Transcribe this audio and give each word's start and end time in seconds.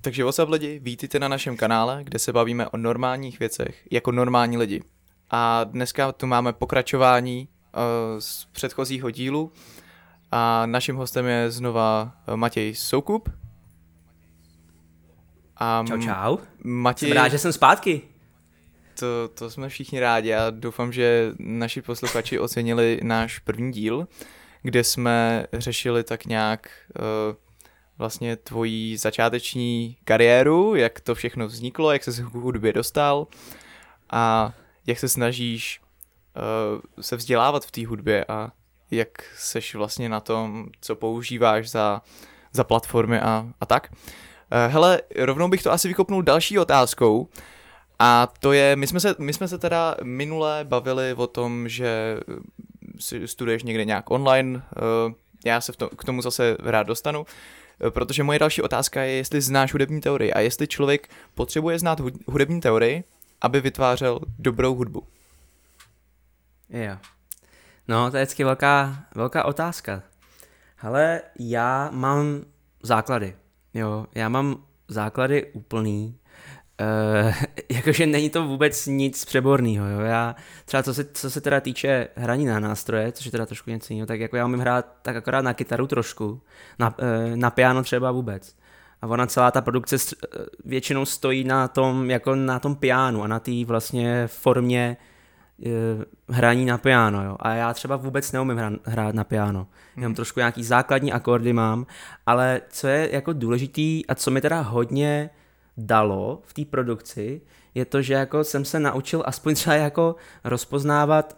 Takže 0.00 0.24
what's 0.24 0.38
up 0.38 0.48
lidi, 0.48 0.80
vítejte 0.82 1.18
na 1.18 1.28
našem 1.28 1.56
kanále, 1.56 2.04
kde 2.04 2.18
se 2.18 2.32
bavíme 2.32 2.68
o 2.68 2.76
normálních 2.76 3.38
věcech 3.38 3.86
jako 3.90 4.12
normální 4.12 4.56
lidi. 4.56 4.82
A 5.30 5.64
dneska 5.64 6.12
tu 6.12 6.26
máme 6.26 6.52
pokračování 6.52 7.48
uh, 7.48 7.82
z 8.18 8.44
předchozího 8.44 9.10
dílu 9.10 9.52
a 10.30 10.66
naším 10.66 10.96
hostem 10.96 11.26
je 11.26 11.50
znova 11.50 12.12
eh, 12.26 12.36
Matěj 12.36 12.74
Soukup. 12.74 13.28
A 15.56 15.84
čau, 15.88 16.00
čau. 16.00 16.36
Matěj... 16.64 17.08
Jsem 17.08 17.16
rád, 17.16 17.28
že 17.28 17.38
jsem 17.38 17.52
zpátky. 17.52 18.02
To, 19.00 19.28
to 19.34 19.50
jsme 19.50 19.68
všichni 19.68 20.00
rádi 20.00 20.34
a 20.34 20.50
doufám, 20.50 20.92
že 20.92 21.32
naši 21.38 21.82
posluchači 21.82 22.38
ocenili 22.38 23.00
náš 23.02 23.38
první 23.38 23.72
díl, 23.72 24.08
kde 24.62 24.84
jsme 24.84 25.46
řešili 25.52 26.04
tak 26.04 26.26
nějak 26.26 26.70
uh, 27.30 27.36
vlastně 27.98 28.36
tvojí 28.36 28.96
začáteční 28.96 29.96
kariéru, 30.04 30.74
jak 30.74 31.00
to 31.00 31.14
všechno 31.14 31.46
vzniklo, 31.46 31.92
jak 31.92 32.04
se 32.04 32.12
k 32.22 32.34
hudbě 32.34 32.72
dostal 32.72 33.26
a 34.10 34.52
jak 34.86 34.98
se 34.98 35.08
snažíš 35.08 35.80
uh, 36.36 36.80
se 37.00 37.16
vzdělávat 37.16 37.66
v 37.66 37.70
té 37.70 37.86
hudbě 37.86 38.24
a 38.28 38.52
jak 38.90 39.08
seš 39.36 39.74
vlastně 39.74 40.08
na 40.08 40.20
tom, 40.20 40.66
co 40.80 40.96
používáš 40.96 41.70
za, 41.70 42.02
za 42.52 42.64
platformy 42.64 43.20
a, 43.20 43.46
a 43.60 43.66
tak. 43.66 43.88
Uh, 43.92 44.72
hele, 44.72 45.00
rovnou 45.16 45.48
bych 45.48 45.62
to 45.62 45.72
asi 45.72 45.88
vykopnul 45.88 46.22
další 46.22 46.58
otázkou, 46.58 47.28
a 47.98 48.28
to 48.40 48.52
je, 48.52 48.76
my 48.76 48.86
jsme 48.86 49.00
se, 49.00 49.14
my 49.18 49.32
jsme 49.32 49.48
se 49.48 49.58
teda 49.58 49.96
minule 50.02 50.64
bavili 50.64 51.14
o 51.14 51.26
tom, 51.26 51.68
že 51.68 52.20
studuješ 53.26 53.62
někde 53.62 53.84
nějak 53.84 54.10
online, 54.10 54.56
uh, 54.56 55.12
já 55.44 55.60
se 55.60 55.72
v 55.72 55.76
tom, 55.76 55.88
k 55.98 56.04
tomu 56.04 56.22
zase 56.22 56.56
rád 56.60 56.86
dostanu, 56.86 57.26
Eh, 57.26 57.67
protože 57.90 58.22
moje 58.22 58.38
další 58.38 58.62
otázka 58.62 59.02
je, 59.02 59.12
jestli 59.12 59.40
znáš 59.40 59.72
hudební 59.72 60.00
teorii 60.00 60.32
a 60.32 60.40
jestli 60.40 60.66
člověk 60.66 61.08
potřebuje 61.34 61.78
znát 61.78 62.00
hudební 62.26 62.60
teorii, 62.60 63.04
aby 63.40 63.60
vytvářel 63.60 64.20
dobrou 64.38 64.74
hudbu. 64.74 65.06
Jo. 66.70 66.96
No, 67.88 68.10
to 68.10 68.16
je 68.16 68.24
vždycky 68.24 68.44
velká, 68.44 69.04
velká 69.14 69.44
otázka. 69.44 70.02
Ale 70.80 71.20
já 71.38 71.90
mám 71.92 72.44
základy. 72.82 73.36
Jo, 73.74 74.06
já 74.14 74.28
mám 74.28 74.64
základy 74.88 75.52
úplný 75.52 76.18
Uh, 76.80 77.34
jakože 77.76 78.06
není 78.06 78.30
to 78.30 78.46
vůbec 78.46 78.86
nic 78.86 79.24
přeborného, 79.24 79.86
jo. 79.86 80.00
Já 80.00 80.36
třeba 80.64 80.82
co 80.82 80.94
se, 80.94 81.04
co 81.04 81.30
se 81.30 81.40
teda 81.40 81.60
týče 81.60 82.08
hraní 82.16 82.46
na 82.46 82.60
nástroje, 82.60 83.12
což 83.12 83.26
je 83.26 83.32
teda 83.32 83.46
trošku 83.46 83.70
něco 83.70 83.92
jiného, 83.92 84.06
tak 84.06 84.20
jako 84.20 84.36
já 84.36 84.44
umím 84.44 84.60
hrát 84.60 84.86
tak 85.02 85.16
akorát 85.16 85.40
na 85.40 85.54
kytaru 85.54 85.86
trošku, 85.86 86.40
na, 86.78 86.98
uh, 86.98 87.36
na 87.36 87.50
piano 87.50 87.82
třeba 87.82 88.12
vůbec. 88.12 88.56
A 89.02 89.06
ona 89.06 89.26
celá 89.26 89.50
ta 89.50 89.60
produkce 89.60 89.96
uh, 89.96 90.44
většinou 90.64 91.04
stojí 91.04 91.44
na 91.44 91.68
tom, 91.68 92.10
jako 92.10 92.34
na 92.34 92.58
tom 92.58 92.76
pianu 92.76 93.22
a 93.22 93.26
na 93.26 93.40
té 93.40 93.64
vlastně 93.64 94.26
formě 94.26 94.96
uh, 95.58 96.04
hraní 96.28 96.64
na 96.64 96.78
piano, 96.78 97.24
jo. 97.24 97.36
A 97.40 97.54
já 97.54 97.74
třeba 97.74 97.96
vůbec 97.96 98.32
neumím 98.32 98.56
hrát, 98.56 98.72
hrát 98.84 99.14
na 99.14 99.24
piano. 99.24 99.60
Hmm. 99.94 100.02
Jenom 100.02 100.14
trošku 100.14 100.40
nějaký 100.40 100.64
základní 100.64 101.12
akordy 101.12 101.52
mám, 101.52 101.86
ale 102.26 102.60
co 102.70 102.88
je 102.88 103.08
jako 103.12 103.32
důležitý 103.32 104.06
a 104.06 104.14
co 104.14 104.30
mi 104.30 104.40
teda 104.40 104.60
hodně 104.60 105.30
dalo 105.78 106.42
v 106.44 106.54
té 106.54 106.64
produkci, 106.64 107.40
je 107.74 107.84
to, 107.84 108.02
že 108.02 108.14
jako 108.14 108.44
jsem 108.44 108.64
se 108.64 108.80
naučil 108.80 109.22
aspoň 109.26 109.54
třeba 109.54 109.76
jako 109.76 110.16
rozpoznávat, 110.44 111.36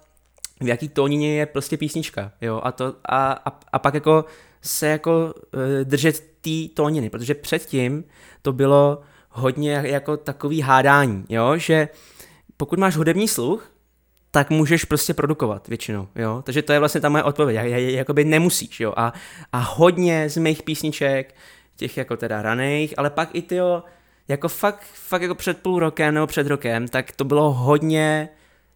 v 0.60 0.66
jaký 0.66 0.88
tónině 0.88 1.38
je 1.38 1.46
prostě 1.46 1.76
písnička, 1.76 2.32
jo, 2.40 2.60
a, 2.64 2.72
to, 2.72 2.94
a, 3.04 3.32
a, 3.32 3.60
a 3.72 3.78
pak 3.78 3.94
jako 3.94 4.24
se 4.62 4.86
jako 4.86 5.34
uh, 5.54 5.60
držet 5.84 6.24
té 6.40 6.74
tóniny, 6.74 7.10
protože 7.10 7.34
předtím 7.34 8.04
to 8.42 8.52
bylo 8.52 9.00
hodně 9.30 9.82
jako 9.84 10.16
takový 10.16 10.60
hádání, 10.60 11.24
jo, 11.28 11.56
že 11.56 11.88
pokud 12.56 12.78
máš 12.78 12.96
hudební 12.96 13.28
sluch, 13.28 13.72
tak 14.30 14.50
můžeš 14.50 14.84
prostě 14.84 15.14
produkovat 15.14 15.68
většinou, 15.68 16.08
jo, 16.16 16.42
takže 16.46 16.62
to 16.62 16.72
je 16.72 16.78
vlastně 16.78 17.00
ta 17.00 17.08
moje 17.08 17.22
odpověď, 17.22 17.56
jak, 17.56 17.66
jak, 17.66 17.80
jakoby 17.80 18.24
nemusíš, 18.24 18.80
jo, 18.80 18.92
a, 18.96 19.12
a 19.52 19.58
hodně 19.58 20.30
z 20.30 20.36
mých 20.36 20.62
písniček, 20.62 21.34
těch 21.76 21.96
jako 21.96 22.16
teda 22.16 22.42
raných, 22.42 22.94
ale 22.98 23.10
pak 23.10 23.28
i 23.32 23.42
ty 23.42 23.54
jo, 23.54 23.82
jako 24.30 24.48
fakt, 24.48 24.82
fakt 24.82 25.22
jako 25.22 25.34
před 25.34 25.62
půl 25.62 25.78
rokem 25.78 26.14
nebo 26.14 26.26
před 26.26 26.46
rokem, 26.46 26.88
tak 26.88 27.12
to 27.12 27.24
bylo 27.24 27.52
hodně 27.52 28.28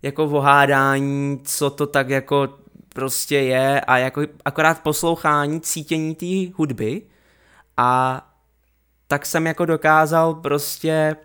jako 0.03 0.29
vohádání, 0.29 1.41
co 1.45 1.71
to 1.71 1.87
tak 1.87 2.09
jako 2.09 2.59
prostě 2.89 3.37
je 3.37 3.81
a 3.81 3.99
jako 3.99 4.23
akorát 4.45 4.83
poslouchání, 4.83 5.61
cítění 5.61 6.15
té 6.15 6.53
hudby 6.57 7.03
a 7.77 8.21
tak 9.07 9.27
jsem 9.27 9.47
jako 9.47 9.65
dokázal 9.65 10.35
prostě 10.35 11.17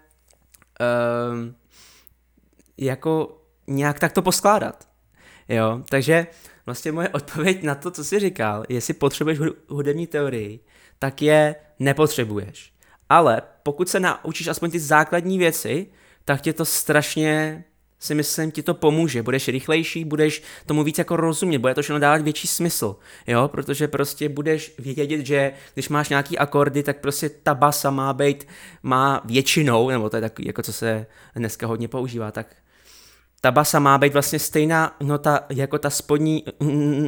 um, 1.31 1.55
jako 2.77 3.41
nějak 3.67 3.99
tak 3.99 4.11
to 4.11 4.21
poskládat. 4.21 4.87
Jo, 5.47 5.81
takže 5.89 6.27
vlastně 6.65 6.91
moje 6.91 7.09
odpověď 7.09 7.63
na 7.63 7.75
to, 7.75 7.91
co 7.91 8.03
jsi 8.03 8.19
říkal, 8.19 8.63
jestli 8.69 8.93
potřebuješ 8.93 9.39
hudební 9.67 10.07
teorii, 10.07 10.59
tak 10.99 11.21
je 11.21 11.55
nepotřebuješ. 11.79 12.78
Ale 13.09 13.41
pokud 13.63 13.89
se 13.89 13.99
naučíš 13.99 14.47
aspoň 14.47 14.71
ty 14.71 14.79
základní 14.79 15.37
věci, 15.37 15.87
tak 16.25 16.41
tě 16.41 16.53
to 16.53 16.65
strašně 16.65 17.63
si 17.99 18.15
myslím, 18.15 18.51
ti 18.51 18.63
to 18.63 18.73
pomůže. 18.73 19.23
Budeš 19.23 19.47
rychlejší, 19.47 20.05
budeš 20.05 20.43
tomu 20.65 20.83
víc 20.83 20.97
jako 20.97 21.15
rozumět, 21.15 21.59
bude 21.59 21.75
to 21.75 21.81
všechno 21.81 21.99
dávat 21.99 22.21
větší 22.21 22.47
smysl, 22.47 22.95
jo, 23.27 23.47
protože 23.47 23.87
prostě 23.87 24.29
budeš 24.29 24.75
vědět, 24.77 25.25
že 25.25 25.51
když 25.73 25.89
máš 25.89 26.09
nějaký 26.09 26.37
akordy, 26.37 26.83
tak 26.83 26.99
prostě 26.99 27.29
ta 27.29 27.55
basa 27.55 27.91
má 27.91 28.13
být, 28.13 28.47
má 28.83 29.21
většinou, 29.25 29.89
nebo 29.89 30.09
to 30.09 30.17
je 30.17 30.21
takový, 30.21 30.47
jako 30.47 30.61
co 30.61 30.73
se 30.73 31.05
dneska 31.35 31.67
hodně 31.67 31.87
používá, 31.87 32.31
tak 32.31 32.55
ta 33.41 33.51
basa 33.51 33.79
má 33.79 33.97
být 33.97 34.13
vlastně 34.13 34.39
stejná 34.39 34.97
nota 34.99 35.45
jako 35.49 35.77
ta 35.79 35.89
spodní 35.89 36.43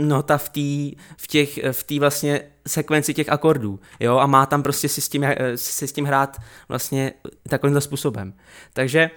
nota 0.01 0.37
v 0.37 0.49
té 0.49 1.01
v 1.17 1.27
těch, 1.27 1.59
v 1.71 1.83
tý 1.83 1.99
vlastně 1.99 2.50
sekvenci 2.67 3.13
těch 3.13 3.29
akordů, 3.29 3.79
jo, 3.99 4.17
a 4.17 4.25
má 4.27 4.45
tam 4.45 4.63
prostě 4.63 4.89
si 4.89 5.01
s 5.01 5.09
tím, 5.09 5.25
si 5.55 5.87
s 5.87 5.93
tím 5.93 6.05
hrát 6.05 6.37
vlastně 6.69 7.13
takovýmhle 7.49 7.81
způsobem. 7.81 8.33
Takže 8.73 9.09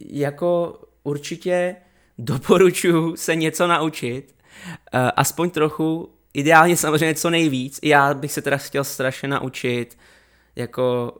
jako 0.00 0.80
určitě 1.02 1.76
doporučuji 2.18 3.16
se 3.16 3.36
něco 3.36 3.66
naučit, 3.66 4.34
eh, 4.92 5.10
aspoň 5.16 5.50
trochu, 5.50 6.14
ideálně 6.34 6.76
samozřejmě 6.76 7.14
co 7.14 7.30
nejvíc. 7.30 7.80
Já 7.82 8.14
bych 8.14 8.32
se 8.32 8.42
teda 8.42 8.56
chtěl 8.56 8.84
strašně 8.84 9.28
naučit 9.28 9.98
jako 10.56 11.12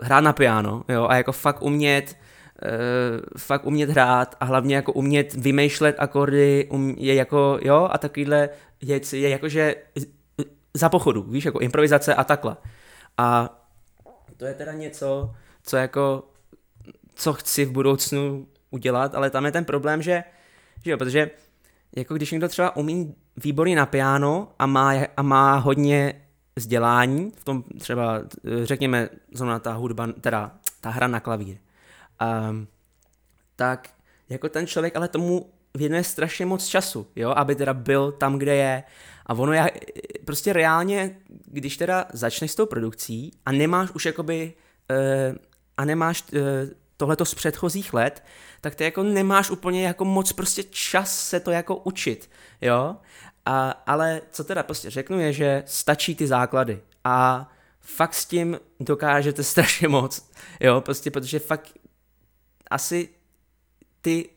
hrát 0.00 0.20
na 0.20 0.32
piano, 0.32 0.84
jo, 0.88 1.06
a 1.08 1.16
jako 1.16 1.32
fakt 1.32 1.62
umět 1.62 2.16
uh, 2.62 3.20
fakt 3.38 3.66
umět 3.66 3.90
hrát 3.90 4.36
a 4.40 4.44
hlavně 4.44 4.76
jako 4.76 4.92
umět 4.92 5.34
vymýšlet 5.34 5.96
akordy, 5.98 6.68
um, 6.70 6.94
je 6.98 7.14
jako, 7.14 7.58
jo, 7.62 7.88
a 7.92 7.98
takovýhle 7.98 8.48
věci 8.82 9.18
je 9.18 9.28
jakože 9.28 9.74
za 10.74 10.88
pochodu, 10.88 11.22
víš, 11.22 11.44
jako 11.44 11.58
improvizace 11.58 12.14
a 12.14 12.24
takhle. 12.24 12.56
A 13.18 13.56
to 14.36 14.44
je 14.44 14.54
teda 14.54 14.72
něco, 14.72 15.34
co 15.62 15.76
jako, 15.76 16.28
co 17.14 17.32
chci 17.32 17.64
v 17.64 17.70
budoucnu 17.70 18.46
udělat, 18.70 19.14
ale 19.14 19.30
tam 19.30 19.44
je 19.44 19.52
ten 19.52 19.64
problém, 19.64 20.02
že, 20.02 20.24
že 20.84 20.90
jo, 20.90 20.98
protože 20.98 21.30
jako 21.96 22.14
když 22.14 22.30
někdo 22.30 22.48
třeba 22.48 22.76
umí 22.76 23.14
výborně 23.36 23.76
na 23.76 23.86
piano 23.86 24.52
a 24.58 24.66
má, 24.66 24.92
a 25.16 25.22
má 25.22 25.56
hodně 25.56 26.22
vzdělání, 26.56 27.32
v 27.36 27.44
tom 27.44 27.64
třeba, 27.78 28.22
řekněme, 28.62 29.08
zrovna 29.34 29.58
ta 29.58 29.72
hudba, 29.72 30.08
teda 30.20 30.52
ta 30.80 30.90
hra 30.90 31.06
na 31.06 31.20
klavír, 31.20 31.56
um, 32.50 32.68
tak 33.56 33.90
jako 34.28 34.48
ten 34.48 34.66
člověk 34.66 34.96
ale 34.96 35.08
tomu 35.08 35.52
věnuje 35.74 36.04
strašně 36.04 36.46
moc 36.46 36.66
času, 36.66 37.06
jo, 37.16 37.32
aby 37.36 37.54
teda 37.54 37.74
byl 37.74 38.12
tam, 38.12 38.38
kde 38.38 38.56
je. 38.56 38.82
A 39.26 39.34
ono 39.34 39.52
je 39.52 39.70
prostě 40.24 40.52
reálně, 40.52 41.16
když 41.46 41.76
teda 41.76 42.06
začneš 42.12 42.50
s 42.50 42.54
tou 42.54 42.66
produkcí 42.66 43.30
a 43.46 43.52
nemáš 43.52 43.90
už 43.90 44.06
jakoby, 44.06 44.52
uh, 44.90 45.36
a 45.76 45.84
nemáš 45.84 46.24
uh, 46.32 46.38
tohleto 46.96 47.24
z 47.24 47.34
předchozích 47.34 47.94
let, 47.94 48.24
tak 48.60 48.74
ty 48.74 48.84
jako 48.84 49.02
nemáš 49.02 49.50
úplně 49.50 49.86
jako 49.86 50.04
moc 50.04 50.32
prostě 50.32 50.62
čas 50.62 51.28
se 51.28 51.40
to 51.40 51.50
jako 51.50 51.76
učit, 51.76 52.30
jo. 52.60 52.96
A, 53.46 53.70
ale 53.70 54.20
co 54.30 54.44
teda 54.44 54.62
prostě 54.62 54.90
řeknu 54.90 55.20
je, 55.20 55.32
že 55.32 55.62
stačí 55.66 56.14
ty 56.14 56.26
základy 56.26 56.80
a 57.04 57.48
fakt 57.80 58.14
s 58.14 58.24
tím 58.24 58.60
dokážete 58.80 59.44
strašně 59.52 59.88
moc, 59.88 60.30
jo, 60.60 60.80
prostě 60.80 61.10
protože 61.10 61.38
fakt 61.38 61.72
asi 62.70 63.08
ty 64.00 64.28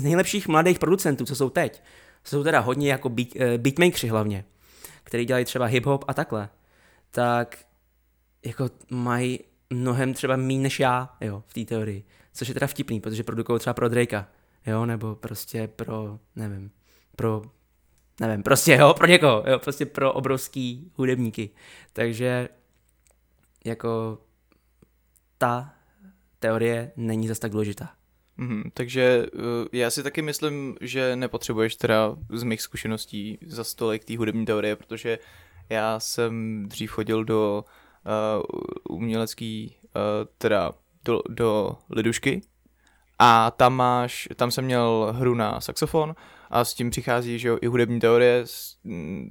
z 0.00 0.04
nejlepších 0.04 0.48
mladých 0.48 0.78
producentů, 0.78 1.24
co 1.24 1.36
jsou 1.36 1.50
teď, 1.50 1.82
jsou 2.24 2.42
teda 2.42 2.60
hodně 2.60 2.90
jako 2.90 3.08
beat, 3.08 3.28
uh, 3.34 3.42
beatmakeri 3.56 4.08
hlavně, 4.08 4.44
který 5.04 5.24
dělají 5.24 5.44
třeba 5.44 5.68
hip-hop 5.68 6.04
a 6.08 6.14
takhle, 6.14 6.48
tak 7.10 7.58
jako 8.44 8.70
mají 8.90 9.40
mnohem 9.70 10.14
třeba 10.14 10.36
méně 10.36 10.60
než 10.60 10.80
já, 10.80 11.16
jo, 11.20 11.42
v 11.46 11.54
té 11.54 11.64
teorii. 11.64 12.04
Což 12.32 12.48
je 12.48 12.54
teda 12.54 12.66
vtipný, 12.66 13.00
protože 13.00 13.22
produkují 13.22 13.58
třeba 13.58 13.74
pro 13.74 13.88
Drakea, 13.88 14.28
jo, 14.66 14.86
nebo 14.86 15.14
prostě 15.14 15.68
pro, 15.68 16.18
nevím, 16.36 16.70
pro, 17.16 17.42
nevím, 18.20 18.42
prostě 18.42 18.74
jo, 18.74 18.94
pro 18.94 19.06
někoho, 19.06 19.44
jo, 19.46 19.58
prostě 19.58 19.86
pro 19.86 20.12
obrovský 20.12 20.92
hudebníky. 20.94 21.50
Takže 21.92 22.48
jako 23.64 24.18
ta 25.38 25.74
teorie 26.38 26.92
není 26.96 27.28
zase 27.28 27.40
tak 27.40 27.52
důležitá. 27.52 27.99
Mm, 28.40 28.62
takže 28.74 29.26
uh, 29.34 29.42
já 29.72 29.90
si 29.90 30.02
taky 30.02 30.22
myslím, 30.22 30.76
že 30.80 31.16
nepotřebuješ 31.16 31.76
teda 31.76 32.16
z 32.32 32.42
mých 32.42 32.62
zkušeností 32.62 33.38
za 33.46 33.64
stolik 33.64 34.04
té 34.04 34.16
hudební 34.16 34.46
teorie, 34.46 34.76
protože 34.76 35.18
já 35.68 36.00
jsem 36.00 36.64
dřív 36.68 36.90
chodil 36.90 37.24
do 37.24 37.64
uh, 38.88 38.96
umělecký, 38.96 39.76
uh, 39.84 40.02
teda 40.38 40.72
do, 41.04 41.22
do 41.28 41.76
lidušky 41.90 42.42
a 43.18 43.50
tam 43.50 43.74
máš, 43.74 44.28
tam 44.36 44.50
jsem 44.50 44.64
měl 44.64 45.14
hru 45.16 45.34
na 45.34 45.60
saxofon 45.60 46.14
a 46.50 46.64
s 46.64 46.74
tím 46.74 46.90
přichází, 46.90 47.38
že 47.38 47.48
jo, 47.48 47.58
i 47.60 47.66
hudební 47.66 48.00
teorie 48.00 48.44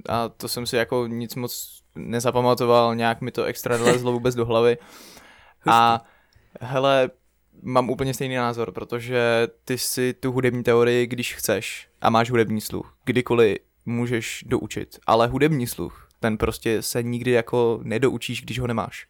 a 0.08 0.28
to 0.28 0.48
jsem 0.48 0.66
si 0.66 0.76
jako 0.76 1.06
nic 1.06 1.34
moc 1.34 1.82
nezapamatoval, 1.94 2.94
nějak 2.94 3.20
mi 3.20 3.30
to 3.30 3.44
extra 3.44 3.78
nelezlo 3.78 4.12
vůbec 4.12 4.34
do 4.34 4.46
hlavy. 4.46 4.78
A 5.66 6.04
hele, 6.60 7.10
mám 7.62 7.90
úplně 7.90 8.14
stejný 8.14 8.34
názor, 8.34 8.72
protože 8.72 9.48
ty 9.64 9.78
si 9.78 10.14
tu 10.14 10.32
hudební 10.32 10.62
teorii, 10.62 11.06
když 11.06 11.34
chceš 11.34 11.88
a 12.00 12.10
máš 12.10 12.30
hudební 12.30 12.60
sluch, 12.60 12.96
kdykoliv 13.04 13.58
můžeš 13.86 14.44
doučit, 14.46 14.98
ale 15.06 15.26
hudební 15.26 15.66
sluch, 15.66 16.08
ten 16.20 16.38
prostě 16.38 16.82
se 16.82 17.02
nikdy 17.02 17.30
jako 17.30 17.80
nedoučíš, 17.82 18.42
když 18.42 18.58
ho 18.58 18.66
nemáš. 18.66 19.06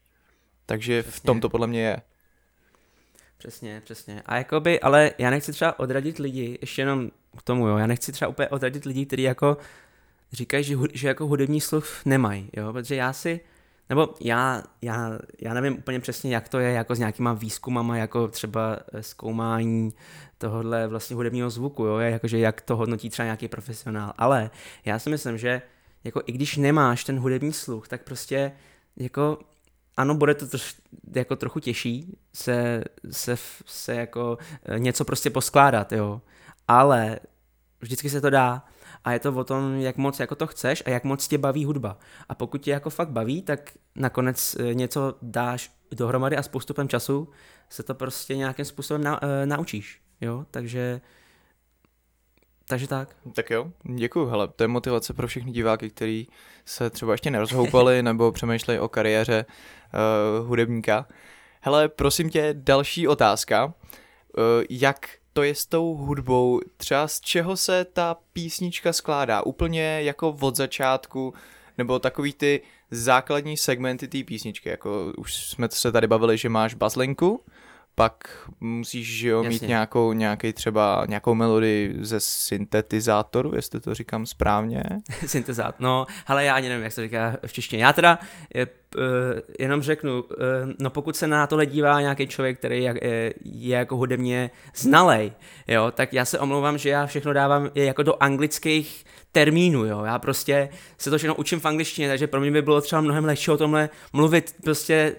Takže 0.66 1.02
Přesně. 1.02 1.18
v 1.18 1.22
tom 1.22 1.40
to 1.40 1.48
podle 1.48 1.66
mě 1.66 1.82
je. 1.82 2.02
Přesně, 3.38 3.80
přesně. 3.84 4.22
A 4.26 4.36
jakoby, 4.36 4.80
ale 4.80 5.10
já 5.18 5.30
nechci 5.30 5.52
třeba 5.52 5.78
odradit 5.78 6.18
lidi, 6.18 6.58
ještě 6.60 6.82
jenom 6.82 7.10
k 7.38 7.42
tomu, 7.42 7.66
jo, 7.68 7.76
já 7.76 7.86
nechci 7.86 8.12
třeba 8.12 8.28
úplně 8.28 8.48
odradit 8.48 8.84
lidi, 8.84 9.06
kteří 9.06 9.22
jako 9.22 9.56
říkají, 10.32 10.64
že, 10.64 10.76
že 10.92 11.08
jako 11.08 11.26
hudební 11.26 11.60
sluch 11.60 12.06
nemají, 12.06 12.50
jo, 12.56 12.72
protože 12.72 12.94
já 12.94 13.12
si, 13.12 13.40
nebo 13.90 14.14
já, 14.20 14.62
já, 14.82 15.18
já 15.40 15.54
nevím 15.54 15.78
úplně 15.78 16.00
přesně, 16.00 16.34
jak 16.34 16.48
to 16.48 16.58
je 16.58 16.72
jako 16.72 16.94
s 16.94 16.98
nějakýma 16.98 17.32
výzkumama, 17.32 17.96
jako 17.96 18.28
třeba 18.28 18.78
eh, 18.92 19.02
zkoumání 19.02 19.92
tohohle 20.38 20.86
vlastně 20.86 21.16
hudebního 21.16 21.50
zvuku, 21.50 21.84
jo, 21.84 21.98
jakože 21.98 22.38
jak 22.38 22.60
to 22.60 22.76
hodnotí 22.76 23.10
třeba 23.10 23.24
nějaký 23.24 23.48
profesionál, 23.48 24.12
ale 24.18 24.50
já 24.84 24.98
si 24.98 25.10
myslím, 25.10 25.38
že 25.38 25.62
jako 26.04 26.22
i 26.26 26.32
když 26.32 26.56
nemáš 26.56 27.04
ten 27.04 27.18
hudební 27.18 27.52
sluch, 27.52 27.88
tak 27.88 28.02
prostě 28.02 28.52
jako 28.96 29.38
ano, 29.96 30.14
bude 30.14 30.34
to 30.34 30.46
troš, 30.46 30.74
jako 31.14 31.36
trochu 31.36 31.60
těžší 31.60 32.18
se, 32.32 32.84
se, 33.10 33.36
se 33.66 33.94
jako 33.94 34.38
eh, 34.64 34.78
něco 34.78 35.04
prostě 35.04 35.30
poskládat, 35.30 35.92
jo, 35.92 36.20
ale 36.68 37.18
vždycky 37.80 38.10
se 38.10 38.20
to 38.20 38.30
dá 38.30 38.64
a 39.04 39.12
je 39.12 39.18
to 39.18 39.32
o 39.32 39.44
tom, 39.44 39.76
jak 39.76 39.96
moc 39.96 40.20
jako 40.20 40.34
to 40.34 40.46
chceš 40.46 40.82
a 40.86 40.90
jak 40.90 41.04
moc 41.04 41.28
tě 41.28 41.38
baví 41.38 41.64
hudba. 41.64 41.98
A 42.28 42.34
pokud 42.34 42.58
tě 42.58 42.70
jako 42.70 42.90
fakt 42.90 43.10
baví, 43.10 43.42
tak 43.42 43.72
nakonec 43.94 44.56
eh, 44.60 44.74
něco 44.74 45.14
dáš 45.22 45.72
dohromady 45.90 46.36
a 46.36 46.42
s 46.42 46.48
postupem 46.48 46.88
času 46.88 47.28
se 47.68 47.82
to 47.82 47.94
prostě 47.94 48.36
nějakým 48.36 48.64
způsobem 48.64 49.04
na, 49.04 49.22
uh, 49.22 49.28
naučíš, 49.44 50.00
jo, 50.20 50.46
takže 50.50 51.00
takže 52.68 52.86
tak. 52.86 53.16
Tak 53.34 53.50
jo, 53.50 53.72
děkuji. 53.82 54.26
Hele, 54.26 54.48
to 54.48 54.64
je 54.64 54.68
motivace 54.68 55.14
pro 55.14 55.26
všechny 55.26 55.52
diváky, 55.52 55.90
kteří 55.90 56.28
se 56.64 56.90
třeba 56.90 57.12
ještě 57.12 57.30
nerozhoupali 57.30 58.02
nebo 58.02 58.32
přemýšlejí 58.32 58.78
o 58.78 58.88
kariéře 58.88 59.46
uh, 60.40 60.46
hudebníka. 60.48 61.06
Hele, 61.60 61.88
prosím 61.88 62.30
tě, 62.30 62.54
další 62.58 63.08
otázka. 63.08 63.64
Uh, 63.64 63.72
jak 64.70 65.08
to 65.40 65.44
je 65.44 65.54
s 65.54 65.66
tou 65.66 65.94
hudbou? 65.94 66.60
Třeba 66.76 67.08
z 67.08 67.20
čeho 67.20 67.56
se 67.56 67.84
ta 67.84 68.16
písnička 68.32 68.92
skládá? 68.92 69.42
Úplně 69.42 70.02
jako 70.02 70.36
od 70.40 70.56
začátku, 70.56 71.34
nebo 71.78 71.98
takový 71.98 72.32
ty 72.32 72.62
základní 72.90 73.56
segmenty 73.56 74.08
té 74.08 74.24
písničky, 74.24 74.68
jako 74.68 75.12
už 75.16 75.34
jsme 75.34 75.68
se 75.70 75.92
tady 75.92 76.06
bavili, 76.06 76.38
že 76.38 76.48
máš 76.48 76.74
bazlinku, 76.74 77.44
pak 78.00 78.48
musíš 78.60 79.18
že 79.18 79.28
jo, 79.28 79.42
mít 79.44 79.62
nějakou, 79.62 80.12
nějaký 80.12 80.52
třeba 80.52 81.04
nějakou 81.08 81.34
melodii 81.34 81.96
ze 82.00 82.20
syntetizátoru, 82.20 83.52
jestli 83.54 83.80
to 83.80 83.94
říkám 83.94 84.26
správně. 84.26 84.82
Syntezát, 85.26 85.80
no, 85.80 86.06
ale 86.26 86.44
já 86.44 86.54
ani 86.54 86.68
nevím, 86.68 86.84
jak 86.84 86.92
se 86.92 87.02
říká 87.02 87.36
v 87.46 87.52
češtině. 87.52 87.84
Já 87.84 87.92
teda 87.92 88.18
je, 88.54 88.66
uh, 88.66 89.02
jenom 89.58 89.82
řeknu, 89.82 90.22
uh, 90.22 90.28
no 90.78 90.90
pokud 90.90 91.16
se 91.16 91.26
na 91.26 91.46
tohle 91.46 91.66
dívá 91.66 92.00
nějaký 92.00 92.26
člověk, 92.26 92.58
který 92.58 92.82
je, 92.82 92.94
je, 93.02 93.34
je 93.44 93.76
jako 93.76 93.96
hudebně 93.96 94.50
znalej, 94.74 95.32
jo, 95.68 95.90
tak 95.90 96.12
já 96.12 96.24
se 96.24 96.38
omlouvám, 96.38 96.78
že 96.78 96.90
já 96.90 97.06
všechno 97.06 97.32
dávám 97.32 97.70
jako 97.74 98.02
do 98.02 98.22
anglických 98.22 99.04
termínů, 99.32 99.84
jo. 99.84 100.04
Já 100.04 100.18
prostě 100.18 100.68
se 100.98 101.10
to 101.10 101.18
všechno 101.18 101.34
učím 101.34 101.60
v 101.60 101.66
angličtině, 101.66 102.08
takže 102.08 102.26
pro 102.26 102.40
mě 102.40 102.50
by 102.50 102.62
bylo 102.62 102.80
třeba 102.80 103.00
mnohem 103.00 103.24
lehčí 103.24 103.50
o 103.50 103.56
tomhle 103.56 103.88
mluvit 104.12 104.54
prostě 104.64 105.16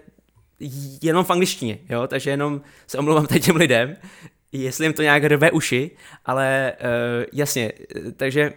jenom 1.02 1.26
v 1.26 1.30
angličtině, 1.30 1.78
jo, 1.90 2.08
takže 2.08 2.30
jenom 2.30 2.62
se 2.88 2.98
omlouvám 2.98 3.28
teď 3.28 3.46
těm 3.46 3.56
lidem, 3.56 3.96
jestli 4.52 4.86
jim 4.86 4.94
to 4.94 5.02
nějak 5.02 5.24
rve 5.24 5.52
uši, 5.52 5.92
ale 6.26 6.74
uh, 6.80 7.26
jasně, 7.34 7.72
takže 8.18 8.54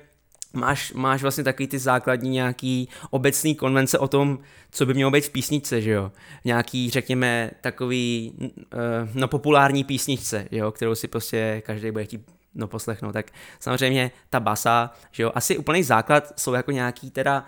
máš, 0.52 0.92
máš 0.92 1.22
vlastně 1.22 1.44
takový 1.44 1.66
ty 1.66 1.78
základní 1.78 2.30
nějaký 2.30 2.88
obecný 3.10 3.54
konvence 3.54 3.98
o 3.98 4.08
tom, 4.08 4.38
co 4.70 4.86
by 4.86 4.94
mělo 4.94 5.10
být 5.10 5.24
v 5.24 5.30
písničce, 5.30 5.80
že 5.80 5.90
jo. 5.90 6.12
Nějaký, 6.44 6.90
řekněme, 6.90 7.50
takový, 7.60 8.32
uh, 8.40 8.48
no 9.14 9.28
populární 9.28 9.84
písničce, 9.84 10.48
jo, 10.50 10.72
kterou 10.72 10.94
si 10.94 11.08
prostě 11.08 11.62
každý 11.66 11.90
bude 11.90 12.04
chtít 12.04 12.30
no 12.54 12.66
poslechnout, 12.66 13.12
tak 13.12 13.30
samozřejmě 13.60 14.10
ta 14.30 14.40
basa, 14.40 14.90
že 15.12 15.22
jo, 15.22 15.32
asi 15.34 15.58
úplný 15.58 15.82
základ 15.82 16.40
jsou 16.40 16.52
jako 16.52 16.70
nějaký 16.70 17.10
teda, 17.10 17.44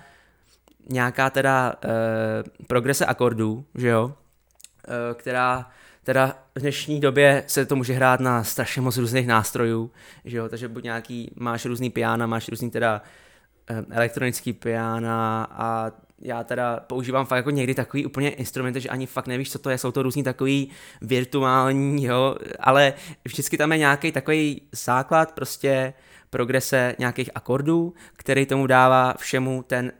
nějaká 0.91 1.31
teda 1.31 1.75
uh, 1.85 2.67
progrese 2.67 3.07
akordů, 3.07 3.65
že 3.75 3.89
jo, 3.89 4.15
Eh, 4.15 4.26
která 5.15 5.71
teda 6.07 6.39
v 6.55 6.61
dnešní 6.61 7.01
době 7.01 7.45
se 7.47 7.67
to 7.67 7.77
může 7.77 7.93
hrát 7.93 8.21
na 8.21 8.45
strašně 8.45 8.83
moc 8.83 8.97
různých 8.97 9.27
nástrojů, 9.27 9.91
že 10.25 10.37
jo, 10.37 10.49
takže 10.49 10.69
buď 10.69 10.85
nějaký, 10.85 11.31
máš 11.37 11.65
různý 11.65 11.91
piana, 11.91 12.27
máš 12.27 12.49
různý 12.49 12.71
teda 12.71 13.03
eh, 13.71 13.85
elektronický 13.91 14.53
piana 14.53 15.49
a 15.51 15.93
já 16.19 16.45
teda 16.45 16.81
používám 16.81 17.27
fakt 17.27 17.37
jako 17.37 17.51
někdy 17.51 17.75
takový 17.75 18.07
úplně 18.07 18.31
instrumenty, 18.31 18.81
že 18.81 18.89
ani 18.89 19.07
fakt 19.07 19.27
nevíš, 19.27 19.53
co 19.53 19.59
to 19.59 19.71
je, 19.71 19.79
jsou 19.79 19.93
to 19.93 20.03
různý 20.03 20.23
takový 20.23 20.71
virtuální, 21.03 22.05
jo, 22.05 22.37
ale 22.61 22.93
vždycky 23.25 23.59
tam 23.59 23.73
je 23.73 23.79
nějaký 23.79 24.13
takový 24.13 24.63
základ, 24.73 25.33
prostě 25.33 25.95
progrese 26.31 26.95
nějakých 26.99 27.31
akordů, 27.35 27.95
který 28.17 28.47
tomu 28.47 28.67
dává 28.67 29.15
všemu 29.19 29.63
ten 29.63 29.93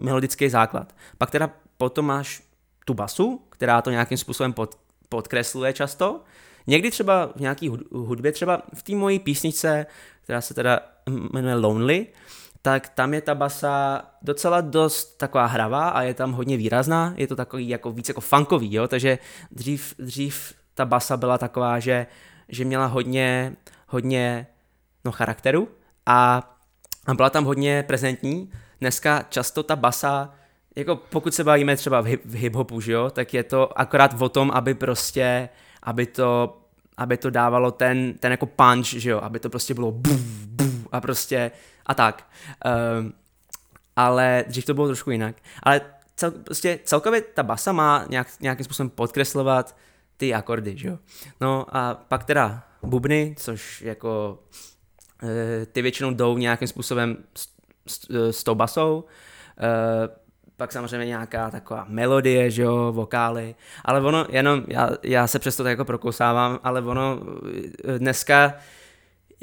melodický 0.00 0.48
základ. 0.48 0.94
Pak 1.18 1.30
teda 1.30 1.50
potom 1.76 2.06
máš 2.06 2.49
tu 2.84 2.94
basu, 2.94 3.42
která 3.48 3.82
to 3.82 3.90
nějakým 3.90 4.18
způsobem 4.18 4.52
pod, 4.52 4.78
podkresluje 5.08 5.72
často. 5.72 6.20
Někdy 6.66 6.90
třeba 6.90 7.26
v 7.36 7.40
nějaký 7.40 7.68
hudbě, 7.92 8.32
třeba 8.32 8.62
v 8.74 8.82
té 8.82 8.94
mojí 8.94 9.18
písničce, 9.18 9.86
která 10.22 10.40
se 10.40 10.54
teda 10.54 10.80
jmenuje 11.32 11.54
Lonely, 11.54 12.06
tak 12.62 12.88
tam 12.88 13.14
je 13.14 13.20
ta 13.20 13.34
basa 13.34 14.04
docela 14.22 14.60
dost 14.60 15.18
taková 15.18 15.46
hravá 15.46 15.88
a 15.88 16.02
je 16.02 16.14
tam 16.14 16.32
hodně 16.32 16.56
výrazná, 16.56 17.14
je 17.16 17.26
to 17.26 17.36
takový 17.36 17.68
jako 17.68 17.92
víc 17.92 18.08
jako 18.08 18.20
funkový, 18.20 18.74
jo, 18.74 18.88
takže 18.88 19.18
dřív, 19.50 19.94
dřív 19.98 20.54
ta 20.74 20.84
basa 20.84 21.16
byla 21.16 21.38
taková, 21.38 21.78
že, 21.78 22.06
že 22.48 22.64
měla 22.64 22.86
hodně, 22.86 23.56
hodně 23.86 24.46
no, 25.04 25.12
charakteru 25.12 25.68
a, 26.06 26.50
a 27.06 27.14
byla 27.14 27.30
tam 27.30 27.44
hodně 27.44 27.82
prezentní. 27.82 28.52
Dneska 28.80 29.22
často 29.28 29.62
ta 29.62 29.76
basa 29.76 30.34
jako 30.80 30.96
pokud 30.96 31.34
se 31.34 31.44
bavíme 31.44 31.76
třeba 31.76 32.00
v, 32.00 32.04
hip, 32.04 32.22
v 32.24 32.34
hip-hopu, 32.34 32.80
že 32.80 32.92
jo, 32.92 33.10
tak 33.10 33.34
je 33.34 33.42
to 33.42 33.78
akorát 33.78 34.22
o 34.22 34.28
tom, 34.28 34.50
aby 34.50 34.74
prostě, 34.74 35.48
aby 35.82 36.06
to, 36.06 36.60
aby 36.96 37.16
to 37.16 37.30
dávalo 37.30 37.70
ten, 37.70 38.14
ten 38.14 38.30
jako 38.30 38.46
punch, 38.46 38.86
že 38.86 39.10
jo, 39.10 39.20
aby 39.20 39.40
to 39.40 39.50
prostě 39.50 39.74
bylo 39.74 39.92
buf, 39.92 40.20
buf 40.46 40.86
a 40.92 41.00
prostě 41.00 41.50
a 41.86 41.94
tak. 41.94 42.30
Um, 42.98 43.12
ale 43.96 44.44
dřív 44.48 44.64
to 44.64 44.74
bylo 44.74 44.86
trošku 44.86 45.10
jinak. 45.10 45.36
Ale 45.62 45.80
cel, 46.16 46.30
prostě 46.30 46.78
celkově 46.84 47.20
ta 47.20 47.42
basa 47.42 47.72
má 47.72 48.06
nějak, 48.08 48.28
nějakým 48.40 48.64
způsobem 48.64 48.90
podkreslovat 48.90 49.76
ty 50.16 50.34
akordy, 50.34 50.76
že 50.76 50.88
jo. 50.88 50.98
No 51.40 51.66
a 51.76 51.94
pak 51.94 52.24
teda 52.24 52.62
bubny, 52.82 53.34
což 53.38 53.82
jako 53.82 54.38
e, 55.22 55.66
ty 55.66 55.82
většinou 55.82 56.10
jdou 56.10 56.38
nějakým 56.38 56.68
způsobem 56.68 57.16
s, 57.36 57.48
s, 57.86 58.30
s 58.30 58.44
tou 58.44 58.54
basou. 58.54 59.04
Pak 60.60 60.72
samozřejmě 60.72 61.06
nějaká 61.06 61.50
taková 61.50 61.86
melodie, 61.88 62.50
že 62.50 62.62
jo, 62.62 62.92
vokály, 62.92 63.54
ale 63.84 64.00
ono 64.00 64.26
jenom, 64.28 64.64
já, 64.68 64.90
já 65.02 65.26
se 65.26 65.38
přesto 65.38 65.62
tak 65.62 65.70
jako 65.70 65.84
prokousávám, 65.84 66.58
ale 66.62 66.82
ono 66.82 67.20
eh, 67.84 67.98
dneska 67.98 68.54